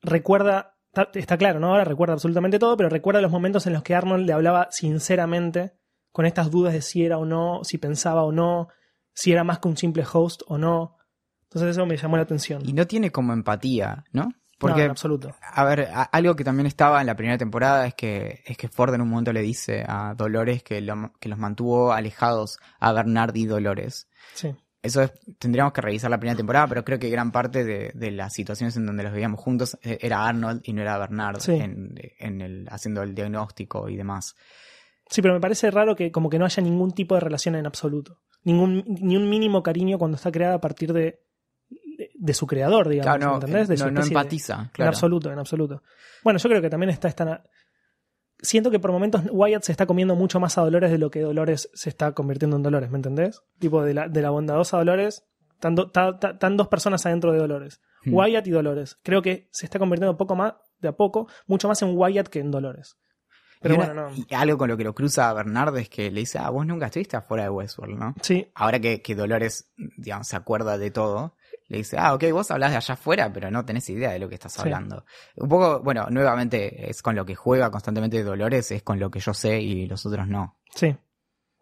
[0.00, 1.68] recuerda, está, está claro, ¿no?
[1.68, 5.77] Ahora recuerda absolutamente todo, pero recuerda los momentos en los que Arnold le hablaba sinceramente,
[6.18, 8.66] con estas dudas de si era o no, si pensaba o no,
[9.14, 10.96] si era más que un simple host o no.
[11.44, 12.60] Entonces eso me llamó la atención.
[12.68, 14.24] Y no tiene como empatía, ¿no?
[14.24, 15.32] No, Porque en absoluto.
[15.40, 18.66] A ver, a- algo que también estaba en la primera temporada es que, es que
[18.66, 22.90] Ford en un momento le dice a Dolores que, lo- que los mantuvo alejados a
[22.92, 24.08] Bernard y Dolores.
[24.34, 24.56] Sí.
[24.82, 28.10] Eso es- tendríamos que revisar la primera temporada, pero creo que gran parte de, de
[28.10, 31.52] las situaciones en donde los veíamos juntos eh, era Arnold y no era Bernard Sí.
[31.52, 34.34] en, en el, haciendo el diagnóstico y demás.
[35.10, 37.66] Sí, pero me parece raro que como que no haya ningún tipo de relación en
[37.66, 38.18] absoluto.
[38.44, 41.20] Ningún, ni un mínimo cariño cuando está creada a partir de,
[41.68, 43.16] de, de su creador, digamos.
[43.16, 43.68] Claro, no, ¿entendés?
[43.68, 45.82] De su no, no especie de- empatiza, En absoluto, en absoluto.
[46.22, 47.42] Bueno, yo creo que también está esta...
[48.40, 51.20] Siento que por momentos Wyatt se está comiendo mucho más a Dolores de lo que
[51.22, 53.42] Dolores se está convirtiendo en Dolores, ¿me entendés?
[53.58, 57.32] Tipo, de la, de la bondadosa Dolores, están, do- ta- ta- están dos personas adentro
[57.32, 57.80] de Dolores.
[58.04, 58.14] Hmm.
[58.14, 58.96] Wyatt y Dolores.
[59.02, 62.38] Creo que se está convirtiendo poco más, de a poco, mucho más en Wyatt que
[62.38, 62.96] en Dolores.
[63.60, 64.24] Pero Y una- bueno, no.
[64.28, 66.64] y algo con lo que lo cruza a Bernard es que le dice, ah, vos
[66.66, 68.14] nunca estuviste afuera de Westworld, ¿no?
[68.22, 71.34] Sí, ahora que, que Dolores, digamos, se acuerda de todo,
[71.68, 74.28] le dice, ah, ok, vos hablas de allá afuera, pero no tenés idea de lo
[74.28, 74.60] que estás Sí.
[74.62, 75.04] hablando.
[75.36, 79.20] Un poco, bueno, nuevamente es con lo que juega constantemente Dolores, es con lo que
[79.20, 80.58] yo sé y los otros no.
[80.74, 80.96] Sí,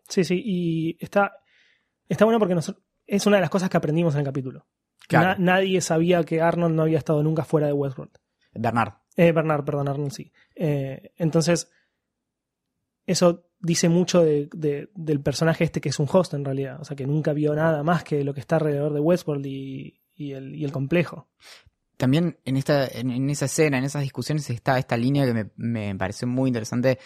[0.09, 0.41] sí, sí.
[0.45, 1.33] Y está,
[2.09, 2.75] está bueno porque nos-
[3.07, 4.67] es una de las cosas que aprendimos en el capítulo.
[5.09, 5.29] Claro.
[5.29, 8.13] Na- nadie sabía que Arnold no había estado nunca fuera de Westworld.
[8.53, 8.95] Bernard.
[9.17, 10.33] Eh, Bernard, perdón, Arnold sí.
[10.55, 11.71] Eh, entonces,
[13.07, 16.81] eso dice mucho de- de- del personaje este que es un host en realidad.
[16.81, 20.01] O sea, que nunca vio nada más que lo que está alrededor de Westworld y,
[20.14, 21.29] y el, y el complejo.
[21.97, 25.51] También en esta, en, en esa escena, en esas discusiones está esta línea que me,
[25.57, 26.99] me pareció muy interesante.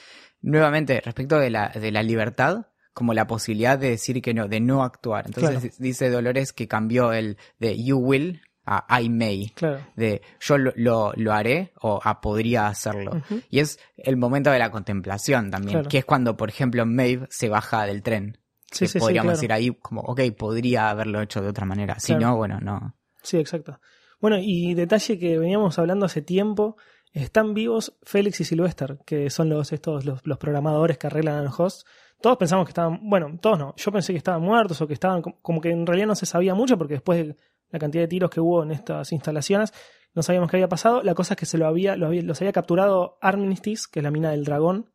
[0.43, 4.59] Nuevamente, respecto de la, de la libertad, como la posibilidad de decir que no, de
[4.61, 5.27] no actuar.
[5.27, 5.75] Entonces Claro.
[5.79, 9.51] dice Dolores que cambió el de you will a I may.
[9.51, 9.81] Claro.
[9.97, 13.21] de yo lo, lo, lo haré o ah, podría hacerlo.
[13.51, 15.89] Y es el momento de la contemplación también, Claro.
[15.89, 18.39] que es cuando, por ejemplo, Maeve se baja del tren.
[18.71, 19.37] Sí, sí, sí, podríamos claro.
[19.37, 21.99] decir ahí como, ok, podría haberlo hecho de otra manera.
[21.99, 22.95] Si no, bueno, no.
[23.23, 23.81] Sí, exacto.
[24.21, 26.77] Bueno, y detalle que veníamos hablando hace tiempo,
[27.13, 31.43] están vivos Félix y Sylvester, que son los estos los, los programadores que arreglan a
[31.43, 31.85] los hosts.
[32.21, 35.23] Todos pensamos que estaban, bueno, todos no, yo pensé que estaban muertos o que estaban
[35.23, 37.37] como, como que en realidad no se sabía mucho porque después de
[37.71, 39.73] la cantidad de tiros que hubo en estas instalaciones
[40.15, 41.03] no sabíamos qué había pasado.
[41.05, 44.05] La cosa es que se lo había, lo había- los había capturado Armistice, que es
[44.05, 44.93] la mina del dragón.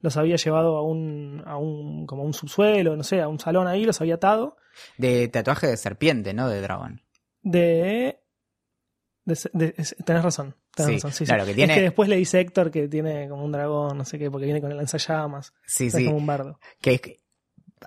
[0.00, 3.40] Los había llevado a un, a un, como a un subsuelo, no sé, a un
[3.40, 4.56] salón ahí, los había atado.
[4.98, 6.48] De tatuaje de serpiente, ¿no?
[6.48, 7.00] De dragón.
[7.42, 8.18] de.
[9.24, 9.72] de-
[10.04, 10.54] tenés razón.
[10.74, 11.24] Tenés Sí, razón, sí, sí.
[11.26, 14.04] claro, que tiene- Es que después le dice Héctor que tiene como un dragón, no
[14.04, 15.52] sé qué, porque viene con el lanzallamas.
[15.66, 16.04] Sí, Es sí.
[16.04, 16.60] como un bardo.
[16.80, 17.20] Que es que,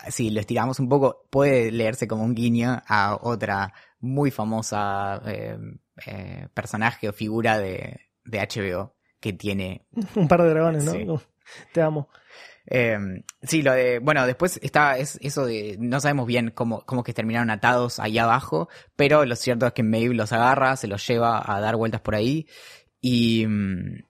[0.09, 5.57] si lo estiramos un poco, puede leerse como un guiño a otra muy famosa eh,
[6.05, 10.91] eh, personaje o figura de, de HBO que tiene Un par de dragones, ¿no?
[10.93, 11.25] Sí.
[11.73, 12.09] Te amo.
[12.67, 12.97] Eh,
[13.41, 17.13] sí, lo de, bueno, después está es, eso de, no sabemos bien cómo, cómo que
[17.13, 21.43] terminaron atados ahí abajo, pero lo cierto es que Maeve los agarra, se los lleva
[21.43, 22.47] a dar vueltas por ahí
[23.01, 24.03] y, mm,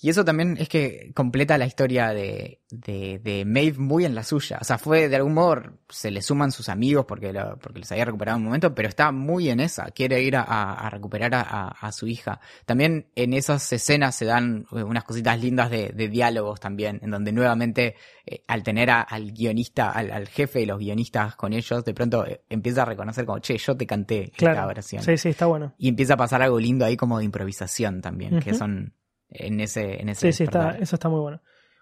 [0.00, 4.22] y eso también es que completa la historia de, de, de Maeve muy en la
[4.22, 4.58] suya.
[4.60, 7.90] O sea, fue de algún modo, se le suman sus amigos porque, lo- porque los
[7.90, 9.86] había recuperado en un momento, pero está muy en esa.
[9.90, 12.40] Quiere ir a, a recuperar a, a- a su hija.
[12.64, 17.10] También en esas escenas se dan eh, unas cositas lindas de, de diálogos también, en
[17.10, 21.84] donde nuevamente, eh, al tener al guionista, al, al jefe de los guionistas con ellos,
[21.84, 24.68] de pronto eh, empieza a reconocer como, che, yo te canté esta Claro.
[24.68, 25.02] oración.
[25.02, 25.74] Sí, sí, está bueno.
[25.76, 28.94] Y empieza a pasar algo lindo ahí como de improvisación también, que son
[29.30, 31.40] en ese, en ese Sí, sí, está, eso está muy bueno.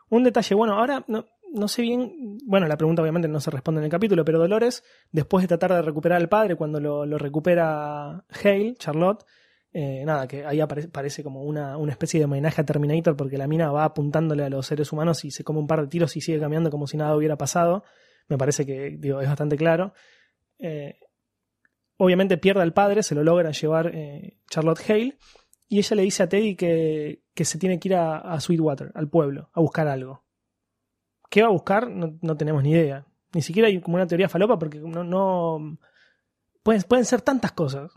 [0.08, 3.80] Un detalle, bueno, ahora no, no sé bien, bueno, la pregunta obviamente no se responde
[3.80, 7.18] en el capítulo, pero Dolores, después de tratar de recuperar al padre, cuando lo, lo
[7.18, 9.24] recupera Hale, Charlotte,
[9.72, 13.36] eh, nada, que ahí aparece, parece como una, una especie de homenaje a Terminator porque
[13.36, 16.16] la mina va apuntándole a los seres humanos y se come un par de tiros
[16.16, 17.84] y sigue caminando como si nada hubiera pasado.
[18.28, 19.92] Me parece que digo, es bastante claro.
[20.58, 20.98] Eh,
[21.98, 25.18] obviamente pierde al padre, se lo logra llevar eh, Charlotte Hale
[25.68, 28.92] y ella le dice a Teddy que, que se tiene que ir a, a Sweetwater,
[28.94, 30.24] al pueblo, a buscar algo.
[31.28, 31.90] ¿Qué va a buscar?
[31.90, 33.04] No, no tenemos ni idea.
[33.32, 35.04] Ni siquiera hay como una teoría falopa porque no...
[35.04, 35.78] no
[36.62, 37.92] pueden, pueden ser tantas cosas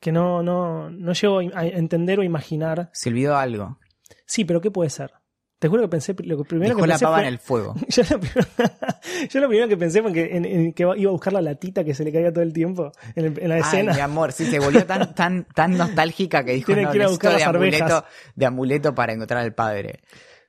[0.00, 2.90] que no, no, no llego a entender o imaginar.
[2.92, 3.78] Se olvidó algo.
[4.26, 5.12] Sí, pero ¿qué puede ser?
[5.58, 7.74] Te juro que pensé, lo primero Dejó que la pensé pava fue, en el fuego.
[7.88, 8.46] yo, lo primero,
[9.30, 11.82] yo lo primero que pensé fue que, en, en que iba a buscar la latita
[11.82, 13.94] que se le caía todo el tiempo en, el- en la Ay, escena.
[13.94, 17.04] mi amor, sí, se volvió tan, tan, tan nostálgica que dijo, Tiene no, que ir
[17.04, 17.80] a buscar de las arvejas".
[17.90, 20.00] amuleto, de amuleto para encontrar al padre.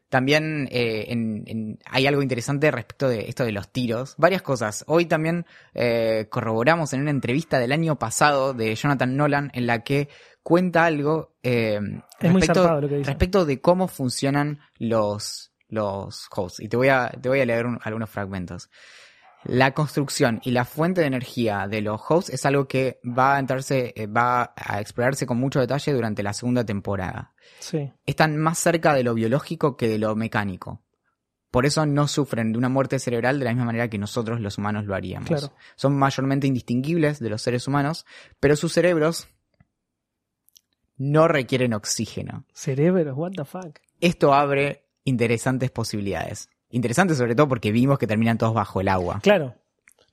[0.09, 4.15] También eh, en- en- hay algo interesante respecto de esto de los tiros.
[4.17, 4.83] Varias cosas.
[4.87, 9.83] Hoy también eh, corroboramos en una entrevista del año pasado de Jonathan Nolan en la
[9.83, 10.07] que
[10.43, 11.79] cuenta algo eh,
[13.03, 16.61] respecto, de cómo funcionan los, los hosts.
[16.61, 18.69] Y te voy a, te voy a leer un- algunos fragmentos.
[19.43, 23.39] La construcción y la fuente de energía de los hosts es algo que va a
[23.39, 27.33] entrarse, eh, va a explorarse con mucho detalle durante la segunda temporada.
[27.59, 30.81] Sí, Están más cerca de lo biológico que de lo mecánico.
[31.51, 34.57] Por eso no sufren de una muerte cerebral de la misma manera que nosotros los
[34.57, 35.27] humanos lo haríamos.
[35.27, 35.53] Claro.
[35.75, 38.05] Son mayormente indistinguibles de los seres humanos,
[38.39, 39.27] pero sus cerebros
[40.97, 42.45] no requieren oxígeno.
[42.53, 43.79] cerebros, what the fuck.
[44.01, 46.49] Esto abre interesantes posibilidades.
[46.69, 49.19] Interesantes sobre todo porque vimos que terminan todos bajo el agua.
[49.21, 49.55] Claro.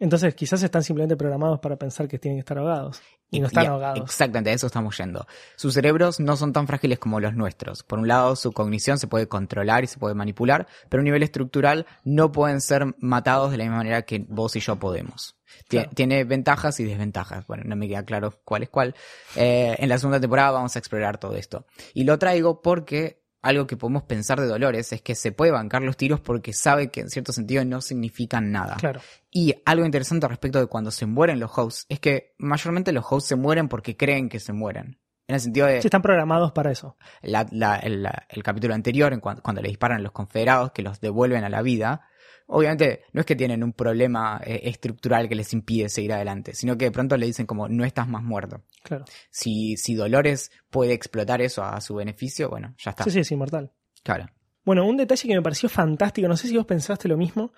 [0.00, 3.00] Entonces quizás están simplemente programados para pensar que tienen que estar ahogados.
[3.30, 4.00] Y no están ahogados.
[4.00, 5.26] Exactamente, a eso estamos yendo.
[5.56, 7.82] Sus cerebros no son tan frágiles como los nuestros.
[7.82, 11.22] Por un lado, su cognición se puede controlar y se puede manipular, pero a nivel
[11.22, 15.36] estructural no pueden ser matados de la misma manera que vos y yo podemos.
[15.68, 15.90] Claro.
[15.94, 17.46] Tiene ventajas y desventajas.
[17.46, 18.94] Bueno, no me queda claro cuál es cuál.
[19.36, 21.66] Eh, en la segunda temporada vamos a explorar todo esto.
[21.92, 25.82] Y lo traigo porque algo que podemos pensar de Dolores es que se puede bancar
[25.82, 28.76] los tiros porque sabe que en cierto sentido no significan nada.
[28.76, 29.00] Claro.
[29.30, 33.28] Y algo interesante respecto de cuando se mueren los hosts es que mayormente los hosts
[33.28, 34.98] se mueren porque creen que se mueren.
[35.26, 36.96] En el sentido de Sí, están programados para eso.
[37.22, 40.72] la- la- el, la- el capítulo anterior, en cuan- cuando le disparan a los confederados
[40.72, 42.02] que los devuelven a la vida,
[42.46, 46.76] obviamente no es que tienen un problema eh, estructural que les impide seguir adelante, sino
[46.76, 48.62] que de pronto le dicen como no estás más muerto.
[48.82, 49.04] Claro.
[49.30, 53.04] Si, si Dolores puede explotar eso a su beneficio, bueno, ya está.
[53.04, 53.72] Sí, sí, es inmortal.
[54.02, 54.26] Claro.
[54.64, 57.52] Bueno, un detalle que me pareció fantástico, no sé si vos pensaste lo mismo.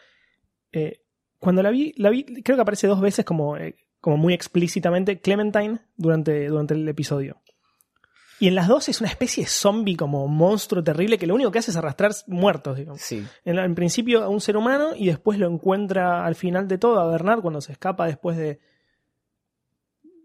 [0.72, 1.02] eh,
[1.38, 5.20] cuando la vi, la vi, creo que aparece dos veces como, eh, como muy explícitamente
[5.20, 7.42] Clementine durante, durante el episodio.
[8.38, 11.50] Y en las dos es una especie de zombie como monstruo terrible que lo único
[11.50, 13.00] que hace es arrastrar muertos, digamos.
[13.00, 13.26] Sí.
[13.44, 17.06] En, principio a un ser humano y después lo encuentra al final de todo a
[17.06, 18.60] Bernard cuando se escapa después de...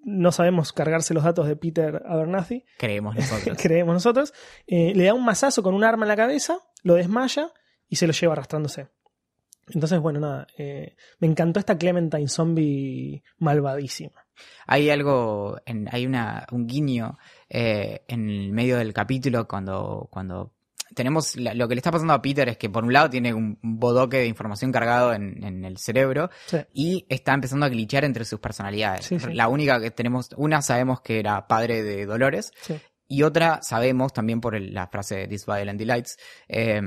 [0.03, 3.57] No sabemos cargarse los datos de Peter Abernathy, Creemos nosotros.
[3.61, 4.33] creemos nosotros.
[4.65, 7.51] Eh, le da un mazazo con un arma en la cabeza, lo desmaya
[7.87, 8.87] y se lo lleva arrastrándose.
[9.73, 14.25] Entonces, bueno, nada, eh, me encantó esta Clementine zombie malvadísima.
[14.67, 17.17] Hay algo, en, hay una, un guiño
[17.49, 20.53] eh, en el medio del capítulo cuando, cuando
[20.95, 23.33] tenemos la- lo que le está pasando a Peter es que por un lado tiene
[23.33, 26.57] un bodoque de información cargado en, en el cerebro Sí.
[26.73, 29.05] y está empezando a glitchear entre sus personalidades.
[29.05, 29.33] Sí, sí.
[29.33, 32.51] La única que tenemos, una sabemos que era padre de Dolores.
[33.13, 36.81] Y otra sabemos también por el- la frase de This Violent Delights eh,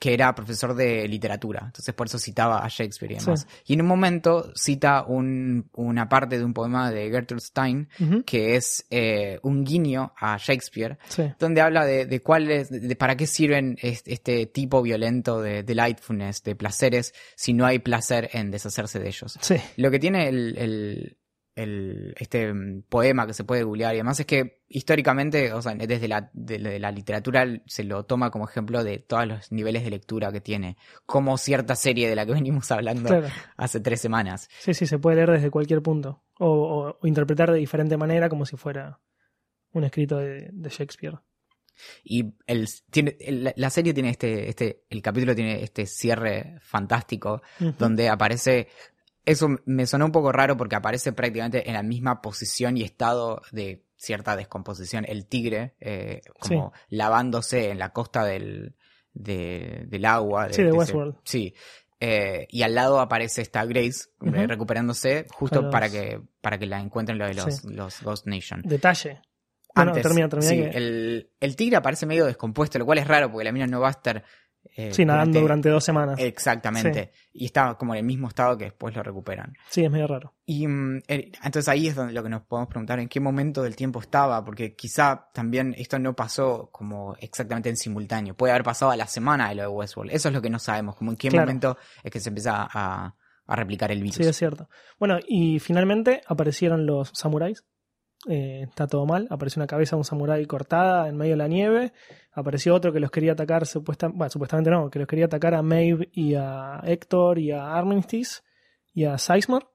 [0.00, 1.62] que era profesor de literatura.
[1.66, 3.46] Entonces por eso citaba a Shakespeare y demás.
[3.66, 7.88] Y en un momento cita un- una parte de un poema de Gertrude Stein
[8.26, 11.22] que es eh, un guiño a Shakespeare Sí.
[11.38, 15.40] donde habla de, de cuál es, de, de para qué sirven es- este, tipo violento
[15.40, 19.38] de delightfulness, de placeres, si no hay placer en deshacerse de ellos.
[19.40, 19.54] Sí.
[19.76, 21.16] Lo que tiene el, el-
[21.54, 25.74] el- este mm, poema que se puede googlear y demás es que históricamente, o sea,
[25.74, 29.90] desde la, de, la literatura se lo toma como ejemplo de todos los niveles de
[29.90, 33.28] lectura que tiene, como cierta serie de la que venimos hablando Claro.
[33.56, 34.48] hace tres semanas.
[34.60, 36.22] Sí, sí, se puede leer desde cualquier punto.
[36.38, 38.98] O, o- o interpretar de diferente manera como si fuera
[39.72, 41.18] un escrito de, de Shakespeare.
[42.04, 47.42] Y el, tiene, el- la serie tiene este, este, el capítulo tiene este cierre fantástico
[47.78, 48.68] donde aparece,
[49.24, 53.42] eso me sonó un poco raro porque aparece prácticamente en la misma posición y estado
[53.52, 58.74] de cierta descomposición el tigre, eh, como lavándose en la costa del,
[59.14, 60.48] de- del agua.
[60.52, 61.16] Sí, de ese- Westworld.
[61.24, 61.54] sí.
[62.04, 66.66] Eh, y al lado aparece esta Grace eh, recuperándose justo los- para que, para que
[66.66, 67.68] la encuentren lo de los, Sí.
[67.70, 68.60] los Ghost Nation.
[68.64, 69.20] Detalle.
[69.74, 73.30] Bueno, termina, termina sí, que- el, el tigre aparece medio descompuesto, lo cual es raro
[73.30, 74.24] porque la mina no va a estar.
[74.76, 76.18] Eh, Sí, nadando durante dos semanas.
[76.18, 77.12] Exactamente.
[77.32, 79.54] Y está como en el mismo estado que después lo recuperan.
[79.70, 80.34] Sí, es medio raro.
[80.46, 83.62] Y mm, eh, entonces ahí es donde lo que nos podemos preguntar en qué momento
[83.62, 88.34] del tiempo estaba, porque quizá también esto no pasó como exactamente en simultáneo.
[88.34, 90.12] Puede haber pasado a la semana de lo de Westworld.
[90.12, 91.46] Eso es lo que no sabemos, como en qué Claro.
[91.46, 93.14] momento es que se empieza a,
[93.46, 94.16] a replicar el virus.
[94.16, 94.68] Sí, es cierto.
[94.98, 97.64] Bueno, y finalmente aparecieron los samuráis.
[98.28, 99.26] Eh, está todo mal.
[99.30, 101.92] Apareció una cabeza de un samurái cortada en medio de la nieve.
[102.32, 105.62] Apareció otro que los quería atacar, supuesta, bueno, supuestamente no, que los quería atacar a
[105.62, 108.42] Maeve y a Héctor y a Armistice
[108.94, 109.66] y a Sizemore.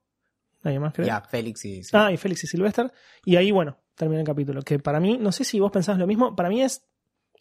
[0.63, 1.05] Nadie más, creo.
[1.05, 1.83] Ya, Félix y...
[1.83, 1.91] sí.
[1.93, 2.91] Ah, y Félix y Sylvester.
[3.25, 4.61] Y ahí, bueno, termina el capítulo.
[4.61, 6.87] Que para mí, no sé si vos pensás lo mismo, para mí es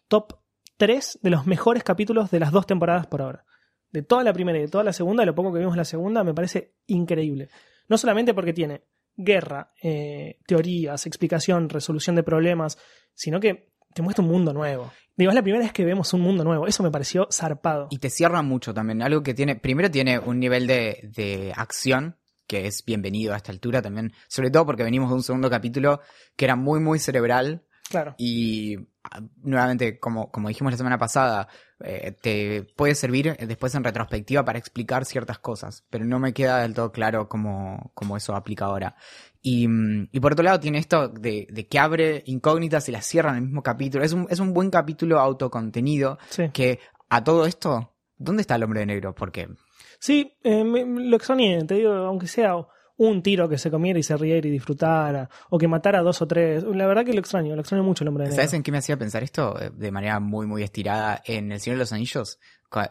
[0.09, 0.35] top
[0.77, 3.45] tres de los mejores capítulos de las dos temporadas por ahora.
[3.91, 5.85] De toda la primera y de toda la segunda, lo poco que vimos en la
[5.85, 7.49] segunda, me parece increíble.
[7.89, 8.83] No solamente porque tiene
[9.17, 12.79] guerra, eh, teorías, explicación, resolución de problemas,
[13.15, 14.93] sino que te muestra un mundo nuevo.
[15.17, 16.67] Digo, es la primera vez que vemos un mundo nuevo.
[16.67, 17.89] Eso me pareció zarpado.
[17.91, 19.01] Y te cierra mucho también.
[19.01, 23.53] Algo que tiene, primero tiene un nivel de, de acción que es bienvenido a esta
[23.53, 26.01] altura también, sobre todo porque venimos de un segundo capítulo
[26.37, 27.65] que era muy, muy cerebral.
[27.89, 28.15] Claro.
[28.19, 28.77] Y
[29.43, 31.49] nuevamente, como, como dijimos la semana pasada,
[31.81, 36.59] eh, te puede servir después en retrospectiva para explicar ciertas cosas, pero no me queda
[36.63, 38.97] del todo claro cómo, cómo eso aplica ahora.
[39.43, 43.07] Y, mm, y por otro lado tiene esto de, de que abre incógnitas y las
[43.07, 44.05] cierra en el mismo capítulo.
[44.05, 46.49] Es un, es un buen capítulo autocontenido Sí.
[46.53, 49.15] que a todo esto, ¿dónde está el hombre de negro?
[49.15, 49.49] Porque
[49.99, 52.55] Sí, eh, me- lo extrañé, te digo, aunque sea
[52.99, 56.23] un tiro que se comiera y se riera y disfrutara, o que matara a dos
[56.23, 56.65] o tres.
[56.65, 58.43] La verdad que lo extraño, lo extraño mucho el hombre de negro.
[58.43, 59.61] ¿Sabes en qué me hacía pensar esto?
[59.61, 61.23] Eh, De manera muy, muy estirada.
[61.27, 62.39] En El Señor de los Anillos,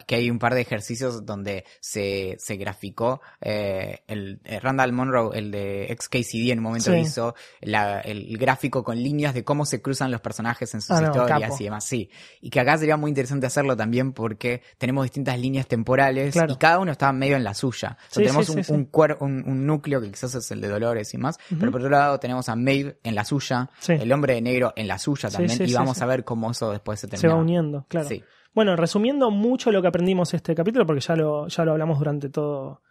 [0.06, 5.36] que hay un par de ejercicios donde se, se graficó eh, el eh, Randall Monroe,
[5.38, 6.98] el de XKCD, en un momento Sí.
[6.98, 11.02] hizo la- el gráfico con líneas de cómo se cruzan los personajes en sus Ah,
[11.04, 11.84] historias y demás.
[11.84, 12.10] Sí.
[12.40, 16.52] Y que acá sería muy interesante hacerlo también porque tenemos distintas líneas temporales Claro.
[16.52, 17.96] y cada uno está medio en la suya.
[17.98, 20.60] O sea, Sí, tenemos sí, un, un cuer- un- un núcleo que quizás es el
[20.60, 24.10] de Dolores y más, pero por otro lado tenemos a Maeve en la suya, el
[24.12, 27.06] hombre de negro en la suya también, y vamos a ver cómo eso después se
[27.06, 27.34] se termina.
[27.34, 28.08] va uniendo, claro.
[28.08, 28.22] Sí.
[28.56, 32.28] Bueno, resumiendo mucho lo que aprendimos este capítulo, porque ya lo, ya lo hablamos durante
[32.30, 32.82] todo,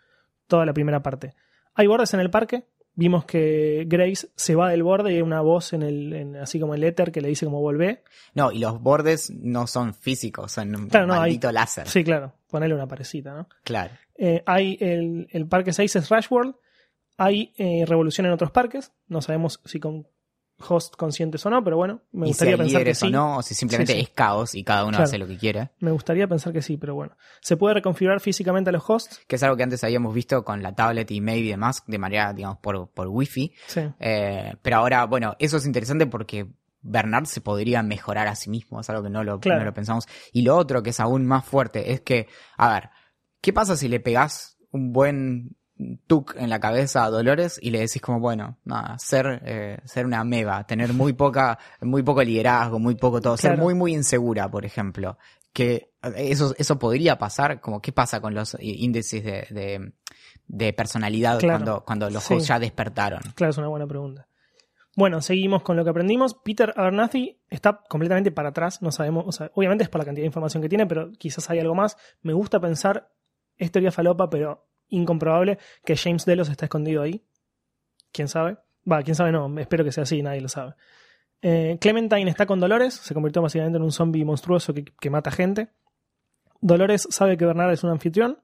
[0.47, 1.33] toda la primera parte.
[1.73, 2.67] Hay bordes en el parque.
[2.93, 6.61] Vimos que Grace se va del borde y hay una voz en el, en- así
[6.61, 8.03] como el éter que le dice como volvé.
[8.35, 11.87] No, y los bordes no son físicos, son un Claro, no, hay- maldito láser.
[11.89, 13.49] Sí, claro, ponerle una parecita, ¿no?
[13.65, 13.91] Claro.
[14.17, 16.55] Eh, hay el, el parque 6 es Rush World.
[17.17, 18.93] Hay eh, revolución en otros parques.
[19.07, 20.07] No sabemos si con
[20.57, 23.07] host conscientes o no, pero bueno, me si gustaría hay pensar que sí.
[23.07, 24.03] o no, o si simplemente Sí, sí.
[24.05, 25.03] es caos y cada uno Claro.
[25.03, 25.71] hace lo que quiere.
[25.79, 27.15] Me gustaría pensar que sí, pero bueno.
[27.41, 29.21] Se puede reconfigurar físicamente a los hosts.
[29.27, 31.97] Que es algo que antes habíamos visto con la tablet y Maeve y demás, de
[31.97, 33.53] manera, digamos, por, por wifi.
[33.67, 33.81] Sí.
[33.99, 36.47] Eh, pero ahora, bueno, eso es interesante porque
[36.81, 39.59] Bernard se podría mejorar a sí mismo, es algo que no lo, Claro.
[39.59, 40.07] no lo pensamos.
[40.31, 42.89] Y lo otro que es aún más fuerte es que, a ver,
[43.41, 45.57] ¿qué pasa si le pegás un buen
[46.07, 50.05] tuk en la cabeza a Dolores y le decís como, bueno, nada, ser, eh, ser
[50.05, 54.49] una meba, tener muy poca, muy poco liderazgo, muy poco todo, ser muy, muy insegura,
[54.49, 55.17] por ejemplo?
[55.51, 59.93] Que eh, eso, eso podría pasar, como qué pasa con los índices de, de,
[60.47, 61.57] de personalidad Claro.
[61.59, 62.39] cuando, cuando los Sí.
[62.39, 63.21] ya despertaron.
[63.35, 64.27] Claro, es una buena pregunta.
[64.97, 66.35] Bueno, seguimos con lo que aprendimos.
[66.35, 70.23] Peter Abernathy está completamente para atrás, no sabemos, o sea, obviamente es por la cantidad
[70.23, 71.97] de información que tiene, pero quizás hay algo más.
[72.21, 73.11] Me gusta pensar,
[73.57, 77.23] es teoría falopa, pero incomprobable, que James Delos está escondido ahí.
[78.11, 78.57] ¿Quién sabe?
[78.89, 80.75] Va, quién sabe no, espero que sea así, nadie lo sabe.
[81.41, 85.31] Eh, Clementine está con Dolores, se convirtió básicamente en un zombie monstruoso que, que mata
[85.31, 85.69] gente.
[86.61, 88.39] Dolores sabe que Bernard es un anfitrión.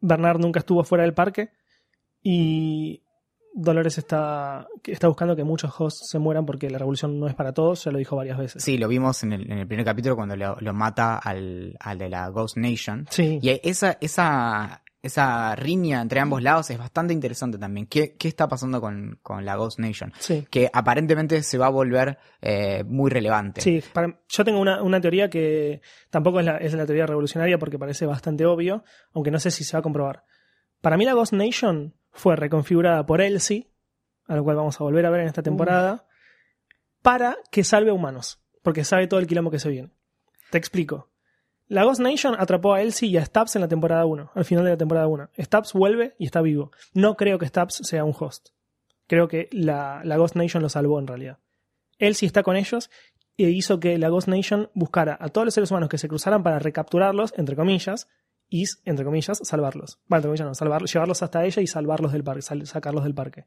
[0.00, 1.50] Bernard nunca estuvo fuera del parque.
[2.22, 3.02] Y
[3.54, 7.52] Dolores está, está buscando que muchos hosts se mueran porque la revolución no es para
[7.52, 8.62] todos, ya lo dijo varias veces.
[8.62, 11.98] Sí, lo vimos en el, en el primer capítulo cuando lo, lo mata al, al
[11.98, 13.06] de la Ghost Nation.
[13.10, 17.86] Sí, Y esa, esa, esa riña entre ambos lados es bastante interesante también.
[17.86, 20.12] ¿Qué, qué está pasando con, con la Ghost Nation?
[20.18, 20.46] sí.
[20.50, 23.60] Que aparentemente se va a volver eh, muy relevante.
[23.60, 27.58] Sí, para- yo tengo una, una teoría que tampoco es la, es la teoría revolucionaria
[27.58, 30.24] porque parece bastante obvio, aunque no sé si se va a comprobar.
[30.80, 33.70] Para mí la Ghost Nation fue reconfigurada por Elsie,
[34.26, 36.06] a lo cual vamos a volver a ver en esta temporada,
[37.02, 39.90] para que salve a humanos, porque sabe todo el quilombo que se viene.
[40.50, 41.10] Te explico.
[41.72, 44.64] La Ghost Nation atrapó a Elsie y a Stubbs en la temporada 1, al final
[44.64, 45.30] de la temporada 1.
[45.38, 46.70] Stubbs vuelve y está vivo.
[46.92, 48.50] No creo que Stubbs sea un host.
[49.06, 51.38] Creo que la, Ghost Nation lo salvó en realidad.
[51.98, 52.90] Elsie está con ellos
[53.38, 56.42] e hizo que la Ghost Nation buscara a todos los seres humanos que se cruzaran
[56.42, 58.06] para recapturarlos, entre comillas,
[58.50, 59.98] y, entre comillas, salvarlos.
[60.08, 63.46] Bueno, entre comillas no, salvarlos, llevarlos hasta ella y salvarlos del parque, sacarlos del parque.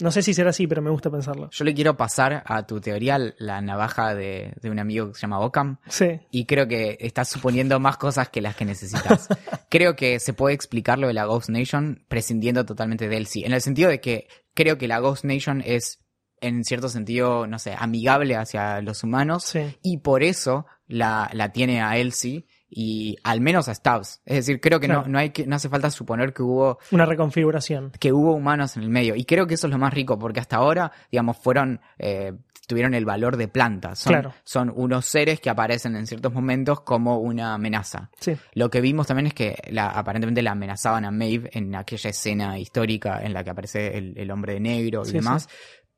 [0.00, 1.50] No sé si será así, pero me gusta pensarlo.
[1.50, 5.20] Yo le quiero pasar a tu teoría la navaja de, de un amigo que se
[5.22, 5.78] llama Ockham.
[5.88, 9.28] Sí, Y creo que estás suponiendo más cosas que las que necesitas.
[9.70, 13.46] creo que se puede explicar lo de la Ghost Nation prescindiendo totalmente de Elsie.
[13.46, 16.00] En el sentido de que creo que la Ghost Nation es,
[16.40, 19.44] en cierto sentido, no sé, amigable hacia los humanos.
[19.44, 19.76] sí.
[19.82, 24.20] Y por eso la, la tiene a Elsie y al menos a Stubbs.
[24.24, 25.02] Es decir, creo que, Claro.
[25.02, 27.90] no, no, hay que no hace falta suponer que hubo Una reconfiguración.
[27.98, 29.16] que hubo humanos en el medio.
[29.16, 32.32] Y creo que eso es lo más rico, porque hasta ahora, digamos, fueron, eh,
[32.68, 33.98] tuvieron el valor de plantas.
[33.98, 34.32] Son, Claro.
[34.44, 38.10] son unos seres que aparecen en ciertos momentos como una amenaza.
[38.20, 42.10] Sí, Lo que vimos también es que la, aparentemente la amenazaban a Maeve en aquella
[42.10, 45.48] escena histórica en la que aparece el, el hombre de negro y Sí, demás.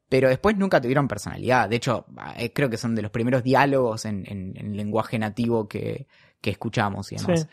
[0.09, 1.69] pero después nunca tuvieron personalidad.
[1.69, 2.07] De hecho,
[2.39, 6.07] eh, creo que son de los primeros diálogos en, en- en lenguaje nativo que,
[6.43, 7.41] que escuchamos y demás.
[7.41, 7.47] Sí.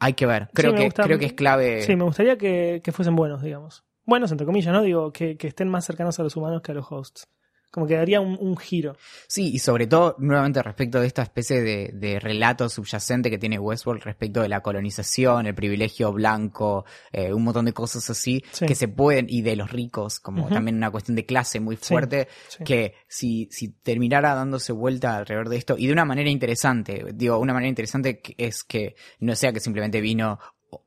[0.00, 0.48] Hay que ver.
[0.52, 1.82] Creo, Sí, que, gusta- creo que es clave.
[1.82, 3.84] Sí, me gustaría que, que fuesen buenos, digamos.
[4.04, 4.82] Buenos, entre comillas, ¿no?
[4.82, 7.26] Digo, que, que estén más cercanos a los humanos que a los hosts.
[7.70, 8.96] Como que daría un, un giro.
[9.26, 13.58] Sí, y sobre todo, nuevamente respecto de esta especie de, de relato subyacente que tiene
[13.58, 18.64] Westworld respecto de la colonización, el privilegio blanco, eh, un montón de cosas así Sí.
[18.66, 22.28] que se pueden, y de los ricos, como también una cuestión de clase muy fuerte,
[22.48, 22.64] sí.
[22.64, 27.38] que si, si terminara dándose vuelta alrededor de esto, y de una manera interesante, digo,
[27.38, 30.38] una manera interesante es que no sea que simplemente vino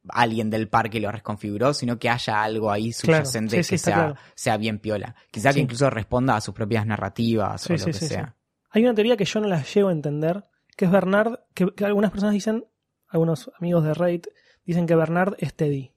[0.09, 3.77] alguien del parque lo reconfiguró, sino que haya algo ahí Claro, subyacente sí, sí, que
[3.77, 4.15] sea, claro.
[4.35, 5.15] sea bien piola.
[5.31, 8.35] Quizá que incluso responda a sus propias narrativas o lo que sea.
[8.71, 10.45] Hay una teoría que yo no la llego a entender,
[10.77, 12.65] que es Bernard, que, que algunas personas dicen,
[13.07, 14.27] algunos amigos de Reddit,
[14.65, 15.93] dicen que Bernard es Teddy.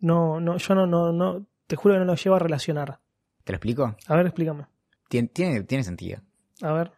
[0.00, 3.00] No, no, yo no, no, no, te juro que no lo llevo a relacionar.
[3.44, 3.96] ¿Te lo explico?
[4.06, 4.66] A ver, explícame.
[5.08, 6.20] Tiene, tiene, tiene sentido.
[6.60, 6.92] A ver.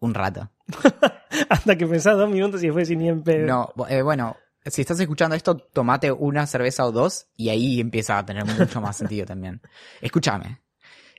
[0.00, 0.50] Un rato.
[1.48, 3.46] Hasta que pensás dos minutos y después sin ni en pedo.
[3.46, 8.18] No, eh, bueno, si estás escuchando esto, tomate una cerveza o dos y ahí empieza
[8.18, 9.60] a tener mucho más sentido también.
[10.00, 10.60] Escúchame.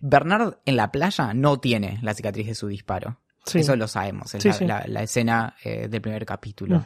[0.02, 3.20] Bernard en la playa no tiene la cicatriz de su disparo.
[3.46, 3.60] Sí.
[3.60, 4.34] Eso lo sabemos.
[4.36, 4.66] Es Sí, la, sí.
[4.66, 6.84] la- la escena eh, del primer capítulo.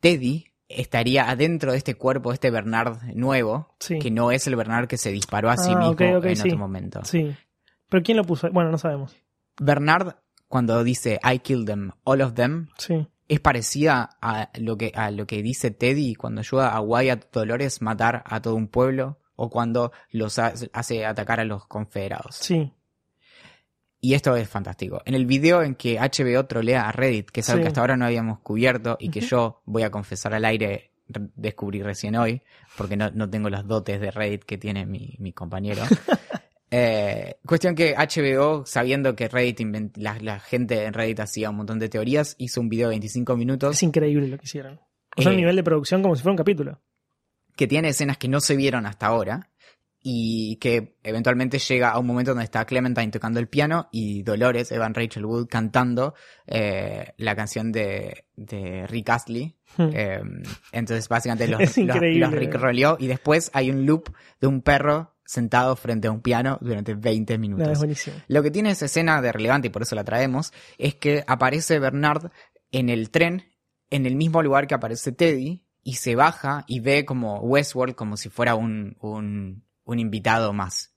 [0.00, 4.86] Teddy estaría adentro de este cuerpo, de este Bernard nuevo, que no es el Bernard
[4.88, 7.00] que se disparó a sí Ah, mismo en otro momento.
[7.04, 7.34] Sí.
[7.88, 8.50] Pero ¿quién lo puso?
[8.50, 9.14] Bueno, no sabemos.
[9.60, 10.14] Bernard,
[10.48, 13.06] cuando dice I killed them, all of them, Sí.
[13.32, 17.80] Es parecida a lo que a lo que dice Teddy cuando ayuda a Wyatt Dolores
[17.82, 22.36] matar a todo un pueblo o cuando los ha- hace atacar a los confederados.
[22.36, 22.72] Sí.
[24.00, 25.00] Y esto es fantástico.
[25.04, 27.62] En el video en que HBO trolea a Reddit, que es algo Sí.
[27.62, 31.28] que hasta ahora no habíamos cubierto y que yo voy a confesar al aire re-
[31.36, 32.42] descubrí recién hoy,
[32.76, 35.82] porque no, no tengo los dotes de Reddit que tiene mi, mi compañero.
[36.74, 41.56] Eh, cuestión que HBO, sabiendo que Reddit invent- la, la gente en Reddit hacía un
[41.56, 44.80] montón de teorías, hizo un video de 25 minutos Es increíble lo que hicieron.
[45.16, 46.80] O sea, Eh, un nivel de producción como si fuera un capítulo.
[47.54, 49.50] que tiene escenas que no se vieron hasta ahora
[50.04, 54.72] y que eventualmente llega a un momento donde está Clementine tocando el piano y Dolores,
[54.72, 56.14] Evan Rachel Wood, cantando
[56.46, 59.54] eh, la canción de, de Rick Astley.
[59.76, 59.90] Hmm.
[59.92, 60.20] Eh,
[60.72, 64.08] entonces básicamente los, los, los rickroleó y después hay un loop
[64.40, 67.68] de un perro sentado frente a un piano durante 20 No, minutos.
[67.68, 68.16] es buenísimo.
[68.28, 71.78] Lo que tiene esa escena de relevante y por eso la traemos es que aparece
[71.78, 72.30] Bernard
[72.70, 73.44] en el tren
[73.90, 78.16] en el mismo lugar que aparece Teddy y se baja y ve como Westworld como
[78.16, 80.94] si fuera un, un, un invitado más.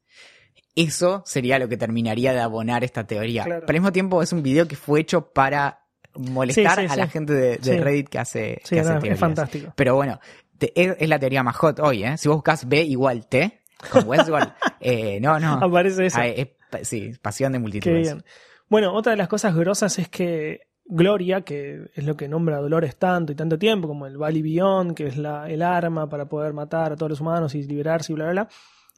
[0.75, 3.43] Eso sería lo que terminaría de abonar esta teoría.
[3.45, 3.61] Claro.
[3.65, 6.95] Pero al mismo tiempo es un video que fue hecho para molestar Sí, sí, a
[6.97, 7.79] la gente de.
[7.81, 9.19] Reddit que hace, que hace no, es teorías.
[9.19, 9.73] fantástico.
[9.75, 10.19] Pero bueno,
[10.57, 12.17] te- es, es la teoría más hot hoy, ¿eh?
[12.17, 13.61] Si vos buscas B igual T
[13.91, 15.53] con Westworld, eh, no, no.
[15.61, 16.17] Aparece eso.
[16.19, 16.49] Ah, es
[16.83, 18.01] sí, pasión de Qué multitudes.
[18.01, 18.23] bien.
[18.69, 22.61] Bueno, otra de las cosas grosas es que Gloria, que es lo que nombra a
[22.61, 26.25] Dolores tanto y tanto tiempo, como el Valley Beyond, que es la, el arma para
[26.25, 28.49] poder matar a todos los humanos y liberarse y bla, bla, bla,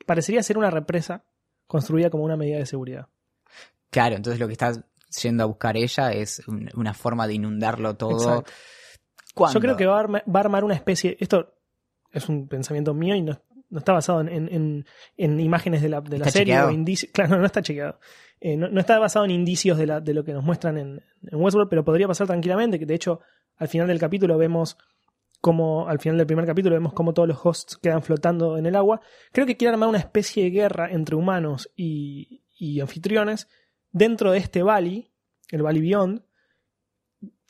[0.05, 1.23] parecería ser una represa
[1.65, 3.07] construida como una medida de seguridad.
[3.89, 4.71] Claro, entonces lo que está
[5.21, 8.43] yendo a buscar ella es un- una forma de inundarlo todo.
[9.53, 11.15] Yo creo que va a, arma- va a armar una especie.
[11.19, 11.53] Esto
[12.11, 13.39] es un pensamiento mío y no,
[13.70, 14.86] no está basado en, en- en-
[15.18, 17.11] en imágenes de la, de la ¿Está serie o indicios.
[17.13, 17.99] Claro, no está chequeado.
[18.39, 21.01] Eh, no, no está basado en indicios de, la- de lo que nos muestran en,
[21.24, 22.80] en Westworld, pero podría pasar tranquilamente.
[22.80, 23.20] Que de hecho,
[23.57, 24.78] al final del capítulo vemos
[25.41, 28.76] como al final del primer capítulo vemos cómo todos los hosts quedan flotando en el
[28.76, 29.01] agua.
[29.32, 33.47] Creo que quiere armar una especie de guerra entre humanos y, y anfitriones
[33.91, 35.11] dentro de este valley,
[35.51, 36.24] el Valley Beyond,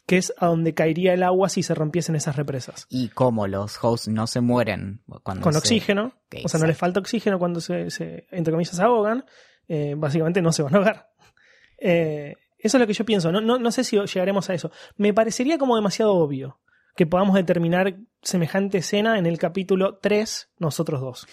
[0.08, 2.88] que es a donde caería el agua si se rompiesen esas represas.
[2.90, 6.78] Y como los hosts no se mueren cuando Con se- oxígeno, o sea, no les
[6.78, 9.26] falta oxígeno cuando se, se, entre comillas, se ahogan,
[9.68, 11.10] eh, básicamente no se van a ahogar.
[11.78, 13.32] Eh, eso es lo que yo pienso.
[13.32, 14.72] No, no, no sé si llegaremos a eso.
[14.96, 16.60] Me parecería como demasiado obvio
[16.96, 21.28] que podamos determinar semejante escena en el capítulo 3, nosotros dos.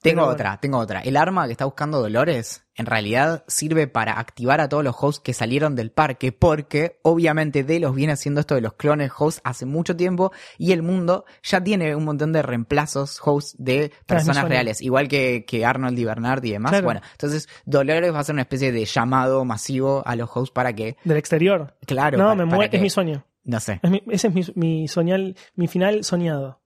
[0.00, 1.00] Tengo otra, tengo otra.
[1.00, 5.20] El arma que está buscando Dolores en realidad sirve para activar a todos los hosts
[5.20, 9.66] que salieron del parque porque obviamente Delos viene haciendo esto de los clones hosts hace
[9.66, 14.80] mucho tiempo y el mundo ya tiene un montón de reemplazos hosts de personas reales,
[14.82, 16.70] igual que, que Arnold y Bernard y demás.
[16.70, 16.84] Claro.
[16.84, 20.72] Bueno, entonces Dolores va a hacer una especie de llamado masivo a los hosts para
[20.72, 21.74] que, Del exterior.
[21.86, 23.24] claro, no, me que- es mi sueño.
[23.42, 23.80] no sé.
[23.82, 26.60] Es mi- ese es mi, mi, soñal, mi final soñado.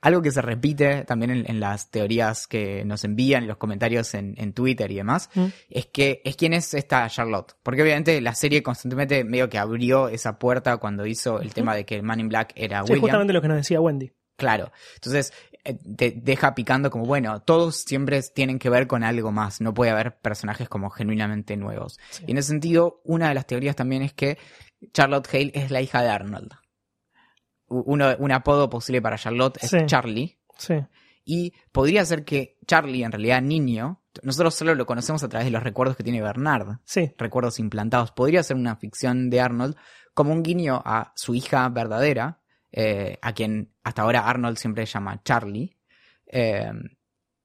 [0.00, 4.14] Algo que se repite también en, en las teorías que nos envían, en los comentarios
[4.14, 5.46] en, en Twitter y demás, ¿Mm?
[5.70, 7.54] es que es quién es esta Charlotte.
[7.62, 11.84] Porque obviamente la serie constantemente medio que abrió esa puerta cuando hizo el tema de
[11.84, 13.00] que el Man in Black era Sí, William.
[13.02, 14.12] justamente lo que nos decía Wendy.
[14.36, 14.70] Claro.
[14.96, 15.32] Entonces,
[15.64, 19.72] eh, te deja picando como, bueno, todos siempre tienen que ver con algo más, no
[19.72, 21.98] puede haber personajes como genuinamente nuevos.
[22.10, 22.24] Sí.
[22.26, 24.36] Y en ese sentido, una de las teorías también es que
[24.92, 26.52] Charlotte Hale es la hija de Arnold.
[27.68, 29.78] Uno, un apodo posible para Charlotte es Sí.
[29.86, 30.38] Charlie.
[30.58, 30.74] Sí.
[31.24, 35.50] Y podría ser que Charlie, en realidad niño, nosotros solo lo conocemos a través de
[35.50, 37.12] los recuerdos que tiene Bernard, Sí.
[37.18, 38.12] recuerdos implantados.
[38.12, 39.76] Podría ser una ficción de Arnold
[40.14, 42.38] como un guiño a su hija verdadera,
[42.70, 45.76] eh, a quien hasta ahora Arnold siempre llama Charlie,
[46.26, 46.70] eh,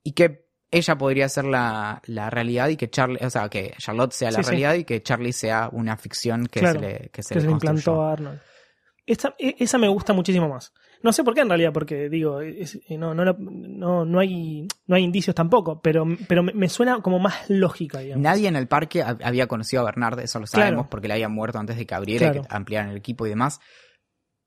[0.03, 4.13] y que ella podría ser la, la realidad y que Charlie, o sea, que Charlotte
[4.13, 4.49] sea la Sí, sí.
[4.51, 7.41] realidad y que Charlie sea una ficción que Claro, se le, que se que le
[7.41, 8.39] se le implantó a Arnold.
[9.11, 10.73] Esta, e- esa me gusta muchísimo más.
[11.03, 14.67] No sé por qué en realidad, porque digo, es- eh, no, no, no, no, hay,
[14.87, 18.21] no hay indicios tampoco, pero, pero me, me suena como más lógica, digamos.
[18.23, 20.89] Nadie en el parque hab- había conocido a Bernard, eso lo sabemos, Claro.
[20.89, 23.59] porque le había muerto antes de que abriera y que ampliaran el equipo y demás.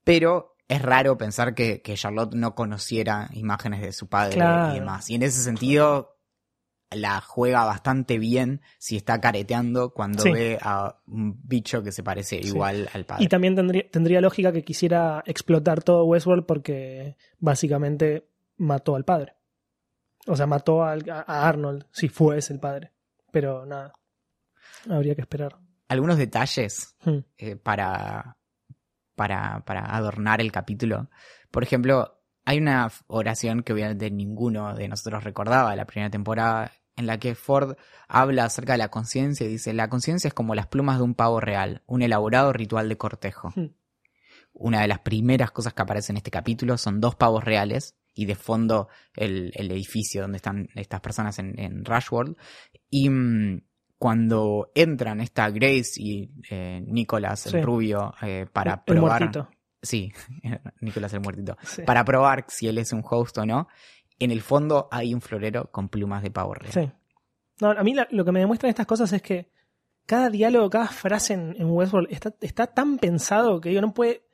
[0.04, 4.72] Pero es raro pensar que, que Charlotte no conociera imágenes de su padre Claro.
[4.76, 5.10] y demás.
[5.10, 6.13] Y en ese sentido,
[6.94, 10.30] la juega bastante bien si está careteando cuando Sí.
[10.32, 12.48] ve a un bicho que se parece Sí.
[12.48, 13.24] igual al padre.
[13.24, 19.34] Y también tendría, tendría lógica que quisiera explotar todo Westworld porque básicamente mató al padre.
[20.26, 22.92] O sea, mató al- a, Arnold, si fuese el padre.
[23.30, 23.94] Pero nada,
[24.88, 25.58] habría que esperar.
[25.88, 27.18] Algunos detalles Hmm.
[27.36, 28.38] eh, para,
[29.14, 31.10] para, para adornar el capítulo.
[31.50, 36.72] Por ejemplo, hay una oración que obviamente ninguno de nosotros recordaba de la primera temporada,
[36.96, 37.76] en la que Ford
[38.08, 41.14] habla acerca de la conciencia y dice, la conciencia es como las plumas de un
[41.14, 43.52] pavo real, un elaborado ritual de cortejo.
[43.54, 43.70] Hmm.
[44.52, 48.26] Una de las primeras cosas que aparece en este capítulo son dos pavos reales y
[48.26, 52.36] de fondo el, el edificio donde están estas personas en, en Rushworld.
[52.88, 53.62] Y mm,
[53.98, 59.22] cuando entran esta Grace y eh, Nicholas, el rubio, eh, para el probar...
[59.22, 59.48] muertito.
[59.82, 60.12] Sí,
[60.80, 61.56] Nicolás el muertito.
[61.62, 61.82] Sí.
[61.82, 63.68] Para probar si él es un host o no.
[64.18, 66.72] En el fondo hay un florero con plumas de pavo real.
[66.72, 66.90] Sí.
[67.60, 69.50] No, a mí la- lo que me demuestran estas cosas es que
[70.06, 74.26] cada diálogo, cada frase en, Westworld está, está tan pensado que digo, no puede.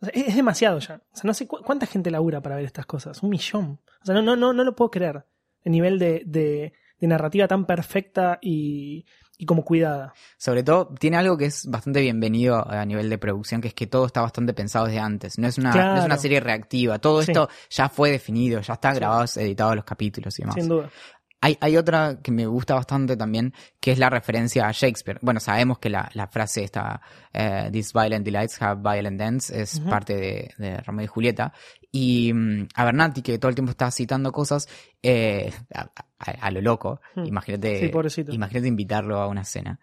[0.00, 1.02] o sea, es, demasiado ya.
[1.12, 3.22] O sea, no sé cu- cuánta gente labura para ver estas cosas.
[3.22, 3.80] Un millón.
[4.02, 5.24] O sea, no, no, no, no lo puedo creer.
[5.64, 9.04] El nivel de, de, de narrativa tan perfecta y,
[9.36, 10.12] y como cuidada.
[10.36, 13.86] Sobre todo, tiene algo que es bastante bienvenido a nivel de producción, que es que
[13.86, 15.38] todo está bastante pensado desde antes.
[15.38, 15.92] No es una, Claro.
[15.94, 16.98] no es una serie reactiva.
[16.98, 17.30] Todo Sí.
[17.30, 18.96] esto ya fue definido, ya está Sí.
[18.98, 20.54] grabado, editado los capítulos y demás.
[20.56, 20.90] Sin duda.
[21.40, 25.20] Hay, hay otra que me gusta bastante también, que es la referencia a Shakespeare.
[25.22, 27.00] Bueno, sabemos que la, la frase esta,
[27.32, 31.52] eh, These violent delights have violent ends, es parte de, de Romeo y Julieta.
[31.92, 34.66] Y mm, a Bernati, que todo el tiempo está citando cosas,
[35.00, 35.52] eh,
[36.18, 37.24] a, lo loco, Hmm.
[37.26, 39.78] imagínate, Sí, imagínate invitarlo a una cena.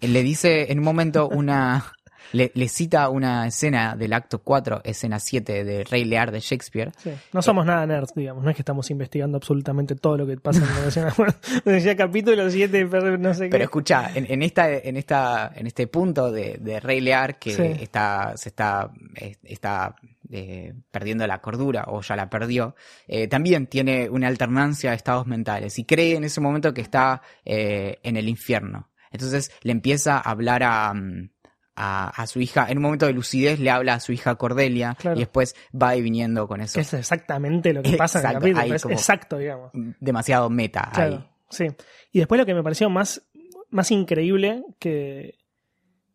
[0.00, 1.92] Le dice en un momento una,
[2.32, 6.90] le, le cita una escena del acto 4, escena 7 de Rey Lear de Shakespeare,
[6.98, 7.10] Sí.
[7.32, 8.42] No somos nada nerds, digamos.
[8.42, 11.12] No es que estamos investigando absolutamente todo lo que pasa en la.
[11.16, 11.34] Bueno,
[11.64, 13.50] decía capítulo 7, pero no sé qué.
[13.50, 17.52] Pero escucha, en, en esta, en esta, en este punto de, de Rey Lear que
[17.52, 17.62] Sí.
[17.80, 19.94] está, se está, eh, está
[20.32, 22.74] eh, perdiendo la cordura o ya la perdió,
[23.06, 27.20] eh, también tiene una alternancia de estados mentales y cree en ese momento que está
[27.44, 28.88] eh, en el infierno.
[29.10, 31.30] Entonces le empieza a hablar a, mm,
[31.76, 34.96] a, a su hija, en un momento de lucidez le habla a su hija Cordelia
[34.98, 35.16] Claro.
[35.16, 36.80] y después va y viniendo con eso.
[36.80, 38.74] Es exactamente lo que pasa en el Exacto, capítulo.
[38.74, 39.70] Es exacto, digamos.
[40.00, 41.28] Demasiado meta Claro, ahí.
[41.50, 41.66] sí.
[42.10, 43.22] Y después lo que me pareció más,
[43.70, 45.38] más increíble que,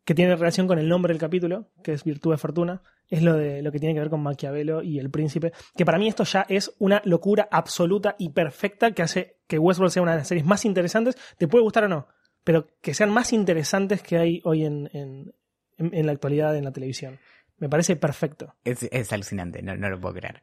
[0.06, 3.36] que tiene relación con el nombre del capítulo, que es Virtud de Fortuna, es lo
[3.36, 5.54] de lo que tiene que ver con Maquiavelo y el príncipe.
[5.76, 9.92] Que para mí esto ya es una locura absoluta y perfecta que hace que Westworld
[9.94, 11.16] sea una de las series más interesantes.
[11.38, 12.08] Te puede gustar o no,
[12.44, 15.34] pero que sean más interesantes que hay hoy en, en,
[15.78, 17.18] en- la actualidad en la televisión.
[17.60, 18.54] Me parece perfecto.
[18.64, 20.42] Es, es alucinante, no, no lo puedo creer.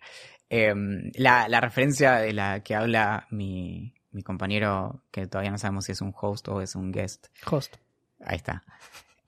[0.50, 0.74] Eh,
[1.14, 5.92] la, la referencia de la que habla mi, mi compañero, que todavía no sabemos si
[5.92, 7.76] es un host o es un guest, Host.
[8.24, 8.64] ahí está,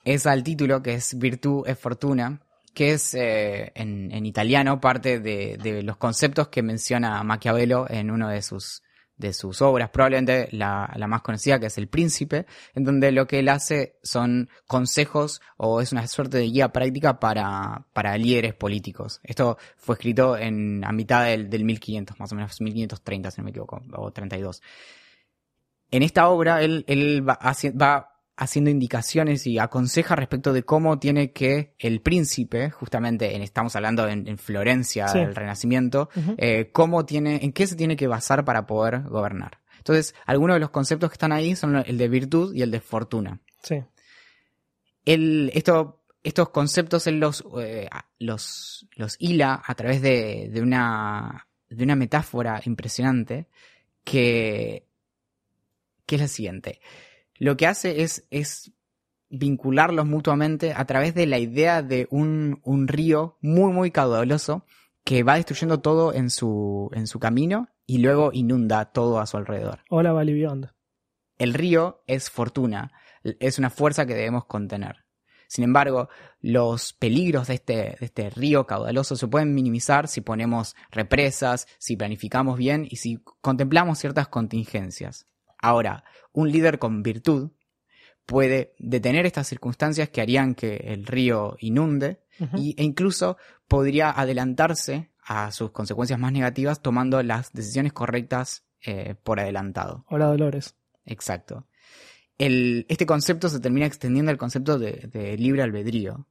[0.04, 2.40] es al título que es Virtud es Fortuna,
[2.76, 8.42] que es eh, en, italiano parte de, los conceptos que menciona Maquiavelo en uno de
[8.42, 8.82] sus,
[9.16, 13.26] de sus obras, probablemente la, la más conocida, que es El Príncipe, en donde lo
[13.26, 18.52] que él hace son consejos o es una suerte de guía práctica para, para líderes
[18.52, 19.20] políticos.
[19.22, 23.44] Esto fue escrito en, a mitad del, del 1500, más o menos 1530, si no
[23.44, 24.60] me equivoco, o 32.
[25.92, 27.38] En esta obra, él, él va,
[27.80, 33.74] va haciendo indicaciones y aconseja respecto de cómo tiene que el príncipe, justamente en, estamos
[33.76, 35.18] hablando en, en Florencia Sí.
[35.18, 39.60] del Renacimiento, eh, cómo tiene, en qué se tiene que basar para poder gobernar.
[39.78, 42.80] Entonces, algunos de los conceptos que están ahí son el de virtud y el de
[42.80, 43.40] fortuna.
[43.62, 43.82] Sí.
[45.04, 51.46] Él, esto, estos conceptos él los, eh, los, los hila a través de, de una
[51.68, 53.48] de una metáfora impresionante
[54.04, 54.86] que,
[56.06, 56.80] que es la siguiente.
[57.38, 58.72] Lo que hace es, es
[59.28, 64.64] vincularlos mutuamente a través de la idea de un, un río muy, muy caudaloso
[65.04, 69.36] que va destruyendo todo en su, en su camino y luego inunda todo a su
[69.36, 69.80] alrededor.
[69.88, 70.72] Hola, Valley Beyond.
[71.38, 75.04] El río es fortuna, es una fuerza que debemos contener.
[75.48, 76.08] Sin embargo,
[76.40, 81.96] los peligros de este, de este río caudaloso se pueden minimizar si ponemos represas, si
[81.96, 85.28] planificamos bien y si contemplamos ciertas contingencias.
[85.58, 87.50] Ahora, un líder con virtud
[88.26, 92.20] puede detener estas circunstancias que harían que el río inunde
[92.56, 93.36] y, e incluso
[93.68, 100.04] podría adelantarse a sus consecuencias más negativas tomando las decisiones correctas eh, por adelantado.
[100.08, 100.76] Hola, Dolores.
[101.04, 101.66] Exacto.
[102.36, 106.28] El- este concepto se termina extendiendo al concepto de, de libre albedrío.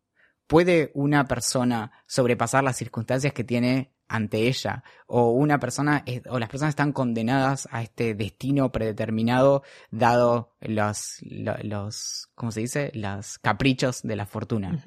[0.47, 4.83] ¿Puede una persona sobrepasar las circunstancias que tiene ante ella?
[5.07, 11.57] ¿O una persona, o las personas están condenadas a este destino predeterminado dado los, lo-
[11.63, 12.91] los, ¿cómo se dice?
[12.93, 14.83] Los caprichos de la fortuna.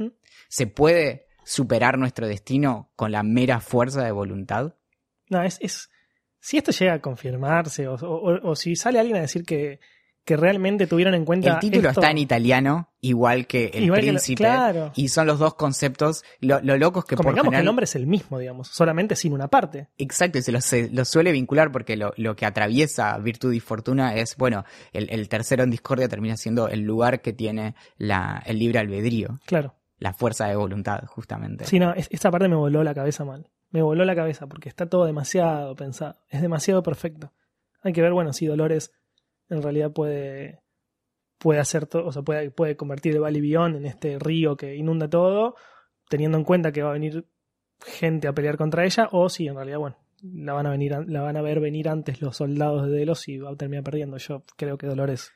[0.48, 4.74] ¿Se puede superar nuestro destino con la mera fuerza de voluntad?
[5.30, 5.90] No, es, es.
[6.40, 9.80] Si esto llega a confirmarse, o, o- o si sale alguien a decir que,
[10.28, 11.54] que realmente tuvieron en cuenta.
[11.54, 14.36] El título esto- está en italiano, igual que el igual que lo- príncipe.
[14.44, 14.92] claro.
[14.94, 16.22] Y son los dos conceptos.
[16.40, 19.32] Lo, lo loco es que por que el nombre es el mismo, digamos, solamente sin
[19.32, 19.88] una parte.
[19.96, 23.60] Exacto, y se lo, se lo suele vincular porque lo, lo que atraviesa virtud y
[23.60, 28.42] fortuna es, bueno, el, el tercero en discordia termina siendo el lugar que tiene la,
[28.44, 29.74] el libre albedrío, Claro.
[29.98, 31.64] la fuerza de voluntad, justamente.
[31.64, 33.48] Sí, no, es- esta parte me voló la cabeza mal.
[33.70, 36.16] Me voló la cabeza porque está todo demasiado pensado.
[36.28, 37.32] Es demasiado perfecto.
[37.82, 38.90] Hay que ver, bueno, si Dolores
[39.50, 40.60] en realidad puede,
[41.38, 44.74] puede hacer todo, o sea, puede, puede convertir el Valley Beyond en este río que
[44.76, 45.54] inunda todo,
[46.08, 47.26] teniendo en cuenta que va a venir
[47.80, 51.20] gente a pelear contra ella, o si en realidad, bueno, la van a venir, la
[51.22, 54.16] van a ver venir antes los soldados de Delos y va a terminar perdiendo.
[54.16, 55.30] Yo creo que Dolores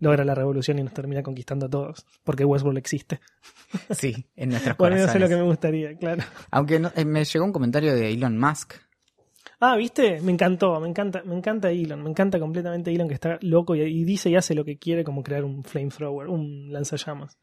[0.00, 3.20] logra la revolución y nos termina conquistando a todos, porque Westworld existe.
[3.90, 6.22] Sí, en nuestros Bueno, eso es lo que me gustaría, claro.
[6.50, 8.74] Aunque no- eh, me llegó un comentario de Elon Musk.
[9.58, 10.20] Ah, ¿viste?
[10.20, 13.80] Me encantó, me encanta, me encanta Elon, me encanta completamente Elon que está loco y,
[13.82, 17.38] y dice y hace lo que quiere como crear un flamethrower, un lanzallamas.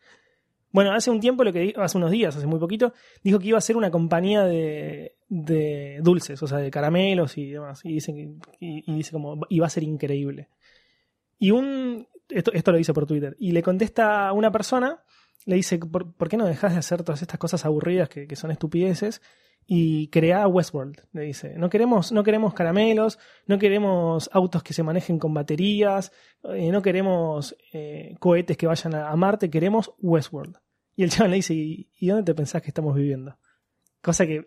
[0.72, 2.94] Bueno, hace un tiempo, lo que hace unos días, hace muy poquito,
[3.24, 7.52] dijo que iba a ser una compañía de, de dulces, o sea, de caramelos y
[7.52, 7.82] demás.
[7.84, 10.50] Y dice, que- y, y dice como, iba a ser increíble.
[11.40, 15.04] Y un, esto, esto lo dice por Twitter, y le contesta a una persona,
[15.46, 18.36] le dice, ¿por, por qué no dejas de hacer todas estas cosas aburridas que, que
[18.36, 19.22] son estupideces?
[19.66, 21.56] Y crea Westworld, le dice.
[21.58, 26.12] No queremos, no queremos caramelos, no queremos autos que se manejen con baterías,
[26.44, 30.58] eh, no queremos eh, cohetes que vayan a, Marte, queremos Westworld.
[30.96, 33.38] Y el chaval le dice, ¿y, y dónde te pensás que estamos viviendo?
[34.02, 34.46] Cosa que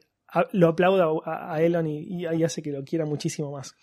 [0.52, 3.74] lo aplauda a, Elon y, y ahí hace que lo quiera muchísimo más.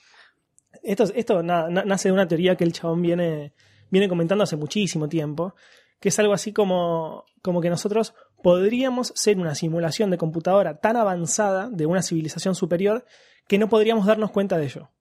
[0.83, 3.53] Esto, esto na- na- nace de una teoría que el chabón viene,
[3.89, 5.55] viene comentando hace muchísimo tiempo,
[5.99, 8.13] que es algo así como, como que nosotros
[8.43, 13.05] podríamos ser una simulación de computadora tan avanzada de una civilización superior
[13.47, 14.91] que no podríamos darnos cuenta de ello,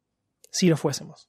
[0.50, 1.28] si lo fuésemos.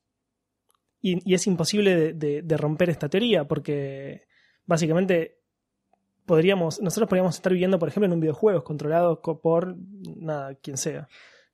[1.01, 4.21] Y, y es imposible de, de- de romper esta teoría, porque
[4.65, 5.39] básicamente
[6.25, 9.75] podríamos, nosotros podríamos estar viviendo, por ejemplo, en un videojuego controlado co- por
[10.15, 11.09] nada, quien sea.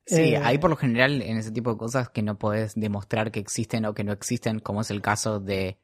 [0.06, 3.30] Sí, Eh, hay por lo general en ese tipo de cosas que no podés demostrar
[3.32, 5.78] que existen o que no existen, como es el caso de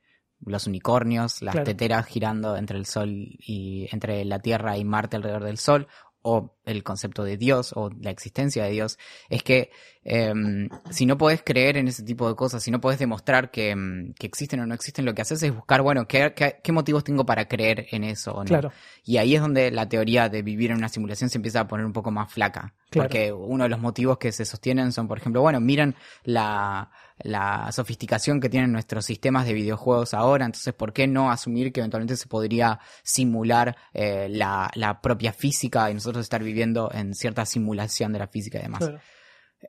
[0.44, 1.64] los unicornios, las Claro.
[1.64, 5.88] teteras girando entre el Sol y entre la Tierra y Marte alrededor del Sol,
[6.22, 8.98] o el concepto de Dios o la existencia de Dios,
[9.30, 9.70] es que
[10.04, 13.70] em, si no podés creer en ese tipo de cosas, si no podés demostrar que,
[13.70, 16.72] em, que existen o no existen, lo que haces es buscar, bueno, ¿qué, qué, qué
[16.72, 18.44] motivos tengo para creer en eso o no?
[18.44, 18.72] Claro,
[19.04, 21.86] Y ahí es donde la teoría de vivir en una simulación se empieza a poner
[21.86, 22.74] un poco más flaca.
[22.90, 23.08] Claro.
[23.08, 27.70] Porque uno de los motivos que se sostienen son, por ejemplo, bueno, miren la, la
[27.72, 32.16] sofisticación que tienen nuestros sistemas de videojuegos ahora, entonces, ¿por qué no asumir que eventualmente
[32.16, 38.12] se podría simular eh, la, la propia física y nosotros estar viviendo en cierta simulación
[38.12, 38.80] de la física y demás?
[38.80, 39.00] claro.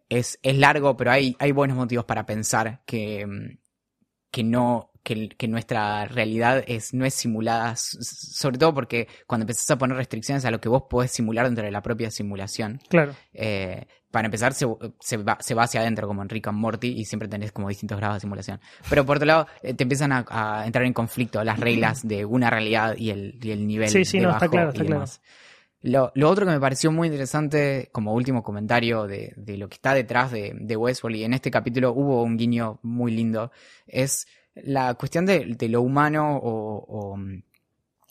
[0.09, 3.57] es, es largo, pero hay, hay buenos motivos para pensar que, mm,
[4.31, 9.71] que no, que, que nuestra realidad es, no es simulada, sobre todo porque cuando empezás
[9.71, 13.15] a poner restricciones a lo que vos podés simular dentro de la propia simulación, claro.
[13.33, 14.65] eh, para empezar se,
[14.99, 17.69] se, va, se va hacia adentro como en Rick and Morty y siempre tenés como
[17.69, 18.59] distintos grados de simulación.
[18.89, 22.25] Pero por otro lado, eh, te empiezan a, a entrar en conflicto las reglas de
[22.25, 24.71] una realidad y el, y el nivel Sí, sí, de no, está bajo claro, y
[24.71, 24.93] está claro.
[24.95, 25.21] demás.
[25.81, 29.93] Lo, otro que me pareció muy interesante, como último comentario de, de lo que está
[29.93, 33.51] detrás de, de Westworld, y en este capítulo hubo un guiño muy lindo,
[33.85, 37.41] es la cuestión de, lo humano o, mm,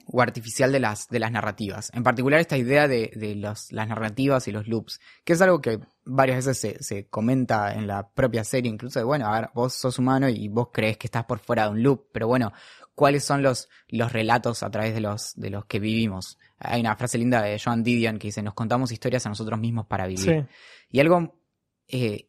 [0.06, 1.90] o artificial de las, de las narrativas.
[1.92, 6.46] En particular esta idea de, las narrativas y los loops, que es algo que varias
[6.46, 9.98] veces se, se comenta en la propia serie, incluso de, bueno, a ver, vos sos
[9.98, 12.52] humano y vos crees que estás por fuera de un loop, pero bueno,
[12.96, 16.38] ¿cuáles son los, los relatos a través de los, de los que vivimos?
[16.58, 19.86] Hay una frase linda de Joan Didion que dice, nos contamos historias a nosotros mismos
[19.86, 20.24] para vivir.
[20.24, 20.54] Sí.
[20.90, 21.38] Y algo
[21.86, 22.28] eh,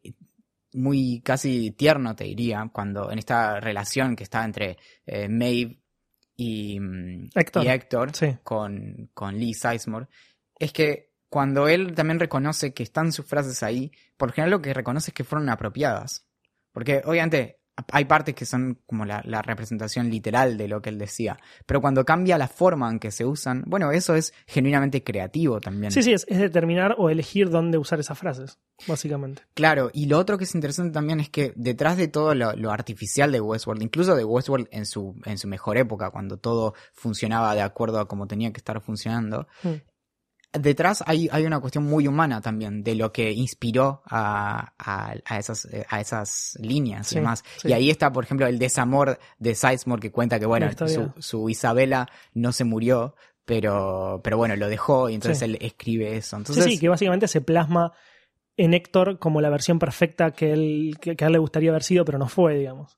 [0.73, 5.79] muy casi tierno, te diría, cuando en esta relación que está entre eh, Maeve
[6.35, 7.63] y, mm, Héctor.
[7.63, 8.37] y Héctor Sí.
[8.43, 10.07] con, con Lee Sizemore,
[10.59, 14.61] es que cuando él también reconoce que están sus frases ahí, por lo general lo
[14.61, 16.25] que reconoce es que fueron apropiadas.
[16.71, 17.59] Porque obviamente
[17.91, 21.81] hay partes que son como la, la representación literal de lo que él decía, pero
[21.81, 25.91] cuando cambia la forma en que se usan, bueno, eso es genuinamente creativo también.
[25.91, 29.43] Sí, sí, es, es determinar o elegir dónde usar esas frases, básicamente.
[29.53, 32.71] Claro, y lo otro que es interesante también es que detrás de todo lo, lo
[32.71, 37.53] artificial de Westworld, incluso de Westworld en su, en su mejor época, cuando todo funcionaba
[37.55, 39.69] de acuerdo a como tenía que estar funcionando, Mm.
[40.53, 45.37] Detrás hay, hay una cuestión muy humana también de lo que inspiró a, a, a
[45.39, 47.43] esas, eh, a esas líneas y Sí, demás.
[47.57, 47.67] sí.
[47.69, 51.49] Y ahí está, por ejemplo, el desamor de Sizemore que cuenta que, bueno, su, su
[51.49, 55.45] Isabela no se murió, pero, pero bueno, lo dejó y entonces Sí.
[55.45, 56.37] él escribe eso.
[56.37, 57.91] Entonces, sí, sí, que básicamente se plasma
[58.57, 61.83] en Héctor como la versión perfecta que, él, que, que a él le gustaría haber
[61.83, 62.97] sido, pero no fue, digamos.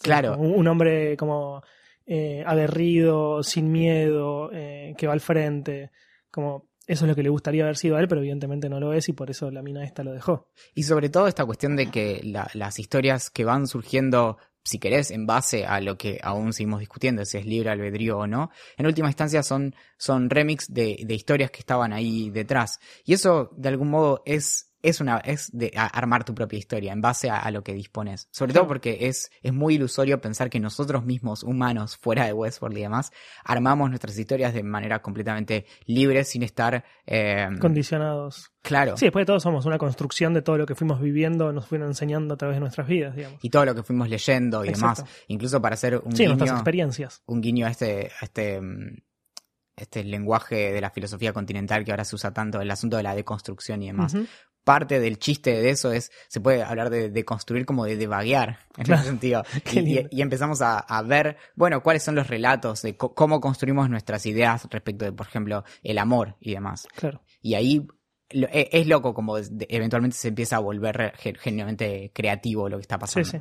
[0.00, 0.36] Claro.
[0.36, 1.62] Un, un hombre como
[2.06, 5.90] eh, aguerrido, sin miedo, eh, que va al frente,
[6.30, 8.92] como eso es lo que le gustaría haber sido a él, pero evidentemente no lo
[8.92, 10.48] es y por eso la mina esta lo dejó.
[10.74, 15.10] Y sobre todo esta cuestión de que la- las historias que van surgiendo, si querés,
[15.10, 18.86] en base a lo que aún seguimos discutiendo, si es libre albedrío o no, en
[18.86, 22.78] última instancia son, son remix de historias que estaban ahí detrás.
[23.04, 26.92] Y eso, de algún modo, es, es una, es de a- armar tu propia historia
[26.92, 28.28] en base a, a lo que dispones.
[28.32, 32.76] Sobre todo porque es, es muy ilusorio pensar que nosotros mismos, humanos, fuera de Westworld
[32.78, 33.12] y demás,
[33.44, 38.52] armamos nuestras historias de manera completamente libre, sin estar, eh, Condicionados.
[38.62, 38.96] claro.
[38.96, 41.88] Sí, después de todo somos una construcción de todo lo que fuimos viviendo, nos fueron
[41.88, 43.38] enseñando a través de nuestras vidas, digamos.
[43.42, 45.02] y todo lo que fuimos leyendo y Exacto.
[45.02, 47.22] demás, incluso para hacer un Sí, nuestras guiño, experiencias.
[47.26, 48.96] un guiño a este, a este, mm,
[49.76, 53.14] este lenguaje de la filosofía continental que ahora se usa tanto, el asunto de la
[53.14, 54.14] deconstrucción y demás.
[54.64, 58.58] Parte del chiste de eso es, se puede hablar de, de construir como de devaguear,
[58.76, 59.00] en Claro.
[59.00, 59.42] ese sentido.
[59.72, 60.08] Y, lindo.
[60.12, 64.24] y- y empezamos a, a ver, bueno, cuáles son los relatos de cómo construimos nuestras
[64.26, 66.86] ideas respecto de, por ejemplo, el amor y demás.
[66.94, 67.22] Claro.
[67.40, 67.86] Y ahí
[68.30, 72.76] lo- e- es loco como de- eventualmente se empieza a volver ge- genuinamente creativo lo
[72.78, 73.28] que está Sí, pasando.
[73.30, 73.38] sí.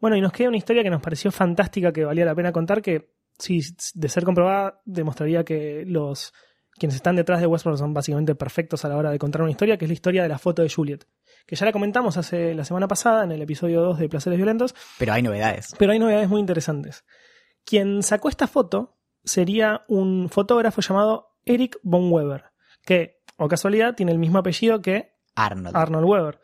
[0.00, 2.80] Bueno, y nos queda una historia que nos pareció fantástica, que valía la pena contar,
[2.82, 3.60] que si
[3.94, 6.32] de ser comprobada demostraría que los
[6.78, 9.76] quienes están detrás de Westworld son básicamente perfectos a la hora de contar una historia,
[9.76, 11.06] que es la historia de la foto de Juliet,
[11.46, 14.74] que ya la comentamos hace la semana pasada en el episodio 2 de Placeres Violentos,
[14.98, 15.74] Pero hay novedades.
[15.78, 17.04] pero hay novedades muy interesantes.
[17.64, 22.44] Quien sacó esta foto sería un fotógrafo llamado Eric von Weber,
[22.84, 25.76] que, o casualidad, tiene el mismo apellido que Arnold.
[25.76, 26.40] Arnold Weber.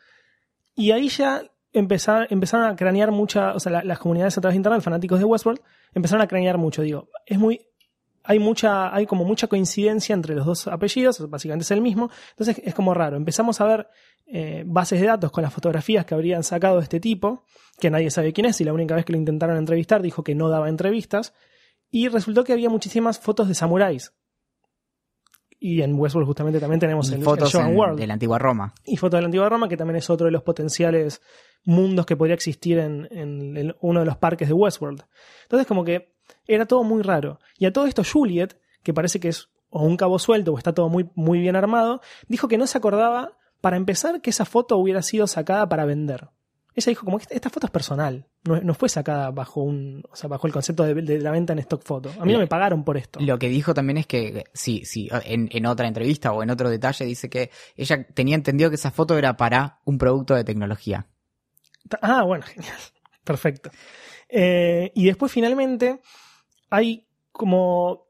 [0.75, 4.53] Y ahí ya empezar- empezaron a cranear mucha, o sea, la- las comunidades a través
[4.53, 5.61] de internet, fanáticos de Westworld,
[5.93, 7.61] empezaron a cranear mucho, digo, es muy,
[8.23, 12.61] hay mucha, hay como mucha coincidencia entre los dos apellidos, básicamente es el mismo, entonces
[12.63, 13.87] es como raro, empezamos a ver
[14.25, 17.43] eh, bases de datos con las fotografías que habrían sacado de este tipo,
[17.79, 20.35] que nadie sabe quién es, y la única vez que lo intentaron entrevistar dijo que
[20.35, 21.33] no daba entrevistas,
[21.91, 24.13] y resultó que había muchísimas fotos de samuráis.
[25.59, 28.13] Y en Westworld justamente también tenemos Y el, el fotos Shogun en- World de la
[28.15, 28.73] antigua Roma.
[28.83, 31.21] y foto de la antigua Roma, que también es otro de los potenciales
[31.63, 35.03] mundos que podría existir en, en el- uno de los parques de Westworld.
[35.43, 36.12] Entonces, como que
[36.47, 37.39] era todo muy raro.
[37.57, 40.73] Y a todo esto, Juliet, que parece que es o un cabo suelto o está
[40.73, 44.77] todo muy, muy bien armado, dijo que no se acordaba, para empezar, que esa foto
[44.77, 46.27] hubiera sido sacada para vender.
[46.75, 50.15] Ella dijo, como que esta foto es personal, no, no fue sacada bajo un, o
[50.15, 52.11] sea, bajo el concepto de, de la venta en stock photo.
[52.19, 53.19] A mí no me pagaron por esto.
[53.21, 56.69] Lo que dijo también es que, sí, sí, en, en otra entrevista o en otro
[56.69, 61.07] detalle dice que ella tenía entendido que esa foto era para un producto de tecnología.
[62.01, 62.75] Ah, bueno, genial.
[63.23, 63.71] Perfecto.
[64.27, 66.01] Eh, y después finalmente
[66.73, 68.07] hay como...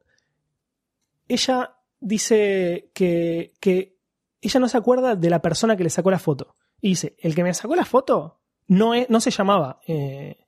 [1.27, 3.97] Ella dice que, que
[4.41, 6.55] ella no se acuerda de la persona que le sacó la foto.
[6.81, 10.45] Y dice, el que me sacó la foto no, es, no se llamaba eh,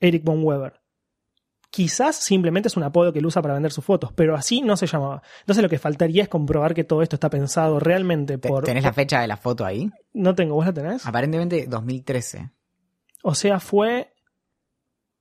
[0.00, 0.80] Eric Von Weber.
[1.70, 4.76] Quizás simplemente es un apodo que él usa para vender sus fotos, pero así no
[4.76, 5.22] se llamaba.
[5.40, 8.64] Entonces lo que faltaría es comprobar que todo esto está pensado realmente Te- por...
[8.64, 9.90] ¿Tenés la fecha de la foto ahí?
[10.12, 11.04] No tengo, ¿vos la tenés?
[11.06, 12.50] Aparentemente 2013.
[13.22, 14.13] O sea, fue...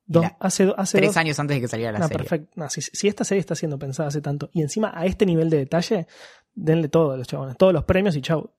[0.08, 2.18] La- hace Tres dos- años antes de que saliera la No, serie.
[2.24, 2.52] perfecto.
[2.56, 5.50] No, si, si esta serie está siendo pensada hace tanto y encima a este nivel
[5.50, 6.08] de detalle,
[6.54, 8.52] denle todo a los chabones, todos los premios y chau.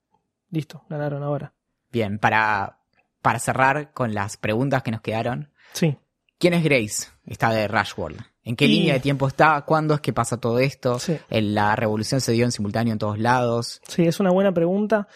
[0.51, 1.53] Listo, ganaron ahora.
[1.92, 2.78] Bien, para,
[3.20, 5.97] para cerrar con las preguntas que nos quedaron, Sí.
[6.38, 7.09] ¿Quién es Grace?
[7.26, 8.20] Está de Rush World.
[8.42, 9.61] ¿En qué Y- línea de tiempo está?
[9.62, 10.99] ¿Cuándo es que pasa todo esto?
[10.99, 11.16] Sí.
[11.30, 13.80] El- La revolución se dio en simultáneo en todos lados.
[13.88, 15.09] Sí, es una buena pregunta.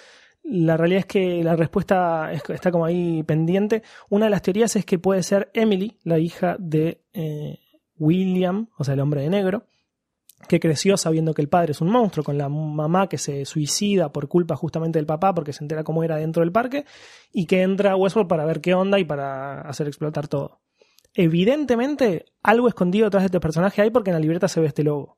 [0.50, 3.82] La realidad es que la respuesta es- está como ahí pendiente.
[4.08, 7.58] Una de las teorías es que puede ser Emily, la hija de eh,
[7.98, 9.64] William, o sea, el hombre de negro,
[10.48, 14.10] que creció sabiendo que el padre es un monstruo, con la mamá que se suicida
[14.12, 16.84] por culpa justamente del papá porque se entera cómo era dentro del parque,
[17.32, 20.60] y que entra a Westworld para ver qué onda y para hacer explotar todo.
[21.14, 24.84] Evidentemente, algo escondido detrás de este personaje hay porque en la libreta se ve este
[24.84, 25.17] logo.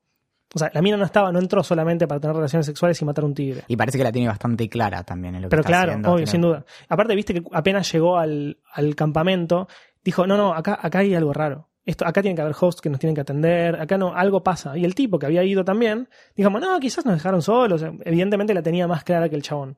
[0.55, 3.22] O sea, la mina no estaba, no entró solamente para tener relaciones sexuales y matar
[3.24, 3.62] a un tigre.
[3.68, 6.09] Y parece que la tiene bastante clara también en lo que Pero está claro, haciendo.
[6.11, 6.64] obvio, Tiene- sin duda.
[6.88, 9.68] Aparte, viste que apenas llegó al, al campamento,
[10.05, 11.68] dijo, no, no, acá, acá hay algo raro.
[11.86, 14.76] Esto, acá tiene que haber hosts que nos tienen que atender, acá no, algo pasa.
[14.76, 17.82] Y el tipo que había ido también, dijo, no, quizás nos dejaron solos.
[18.05, 19.76] Evidentemente la tenía más clara que el chabón.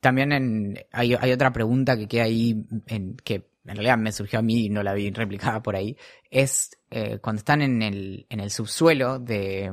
[0.00, 4.38] También en- hay, hay otra pregunta que queda ahí, en, que en realidad me surgió
[4.38, 5.96] a mí y no la vi replicada por ahí.
[6.30, 9.70] Es eh, cuando están en el, en el subsuelo de,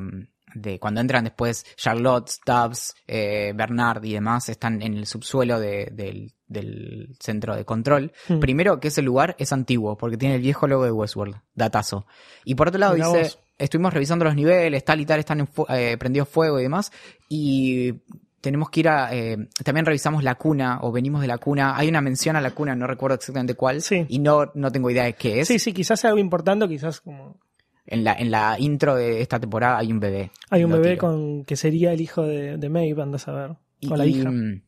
[0.56, 5.90] de cuando entran después Charlotte, Stubbs, eh, Bernard y demás, están en el subsuelo de-
[5.92, 8.12] del, del centro de control.
[8.28, 8.40] Hmm.
[8.40, 12.06] Primero, que ese lugar es antiguo, porque tiene el viejo logo de Westworld, datazo.
[12.46, 13.40] Y por otro lado Mirá dice, vos.
[13.58, 16.92] estuvimos revisando los niveles, tal y tal, están en fu- eh, prendidos fuego y demás,
[17.28, 17.94] y
[18.42, 21.88] tenemos que ir a, eh, también revisamos la cuna, o venimos de la cuna, hay
[21.90, 24.06] una mención a la cuna, no recuerdo exactamente cuál, Sí.
[24.08, 25.48] y no, no tengo idea de qué es.
[25.48, 27.38] Sí, sí, quizás sea algo importante, quizás como
[27.86, 30.32] En la, en la intro de esta temporada hay un bebé.
[30.52, 31.00] hay un bebé tiro.
[31.00, 33.56] con que sería el hijo de, de Maeve, andas a ver.
[33.80, 34.30] Y- o la hija.
[34.30, 34.62] mm,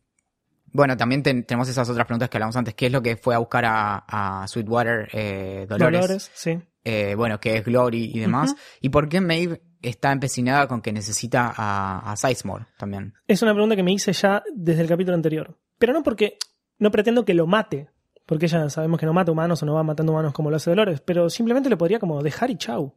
[0.74, 2.74] Bueno, también ten- tenemos esas otras preguntas que hablamos antes.
[2.74, 4.06] ¿Qué es lo que fue a buscar a,
[4.42, 6.02] a Sweetwater eh, Dolores?
[6.02, 6.58] Dolores, sí.
[6.84, 8.56] Eh, bueno, que es Glory y demás.
[8.80, 13.14] ¿Y por qué Maeve está empecinada con que necesita a, a Sizemore también?
[13.28, 15.58] Es una pregunta que me hice ya desde el capítulo anterior.
[15.78, 16.38] Pero no porque
[16.80, 17.90] no pretendo que lo mate,
[18.26, 20.70] porque ya sabemos que no mata humanos o no va matando humanos como lo hace
[20.70, 22.96] Dolores, pero simplemente lo podría como dejar y chau.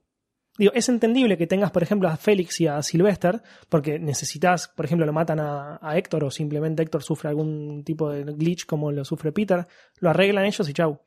[0.57, 4.85] Digo, es entendible que tengas, por ejemplo, a Félix y a Sylvester, porque necesitas, por
[4.85, 8.93] ejemplo, lo matan a, a Héctor o simplemente Héctor sufre algún tipo de glitch como
[8.93, 9.66] lo sufre Peter,
[9.99, 11.01] lo arreglan ellos y chau.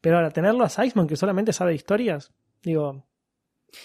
[0.00, 3.04] Pero ahora, tenerlo a Sizemore que solamente sabe historias, digo,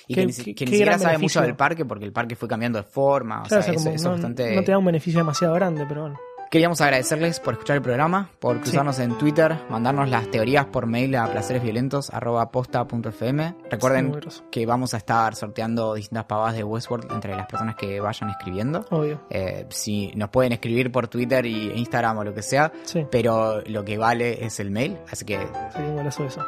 [0.08, 1.42] Y que, ni que siquiera sabe beneficio.
[1.42, 3.42] mucho del parque porque el parque fue cambiando de forma.
[3.44, 4.56] O sea, o sea, eso, eso no, bastante...
[4.56, 6.20] no te da un beneficio demasiado grande, pero bueno.
[6.52, 11.16] Queríamos agradecerles por escuchar el programa, por cruzarnos en Twitter, mandarnos las teorías por mail
[11.16, 13.48] a placeresviolentos.posta.fm.
[13.50, 14.20] Sí, Recuerden
[14.50, 18.84] que vamos a estar sorteando distintas pavadas de Westworld entre las personas que vayan escribiendo.
[18.90, 19.22] Obvio.
[19.30, 23.06] Eh, si nos pueden escribir por Twitter y Instagram o lo que sea, Sí.
[23.12, 24.98] pero lo que vale es el mail.
[25.12, 25.38] Así que
[25.78, 26.44] un golazo eso.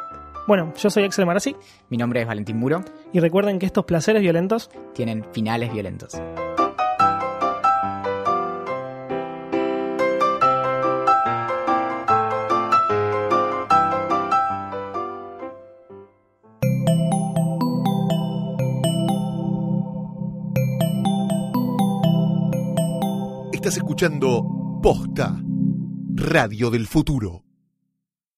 [0.46, 1.54] Bueno, yo soy Axel Marazzi
[1.88, 2.84] mi nombre es Valentín Muro.
[3.12, 6.20] y recuerden que estos placeres violentos Tienen finales violentos.
[23.52, 24.44] Estás escuchando
[24.82, 25.40] Posta,
[26.16, 27.44] Radio del Futuro.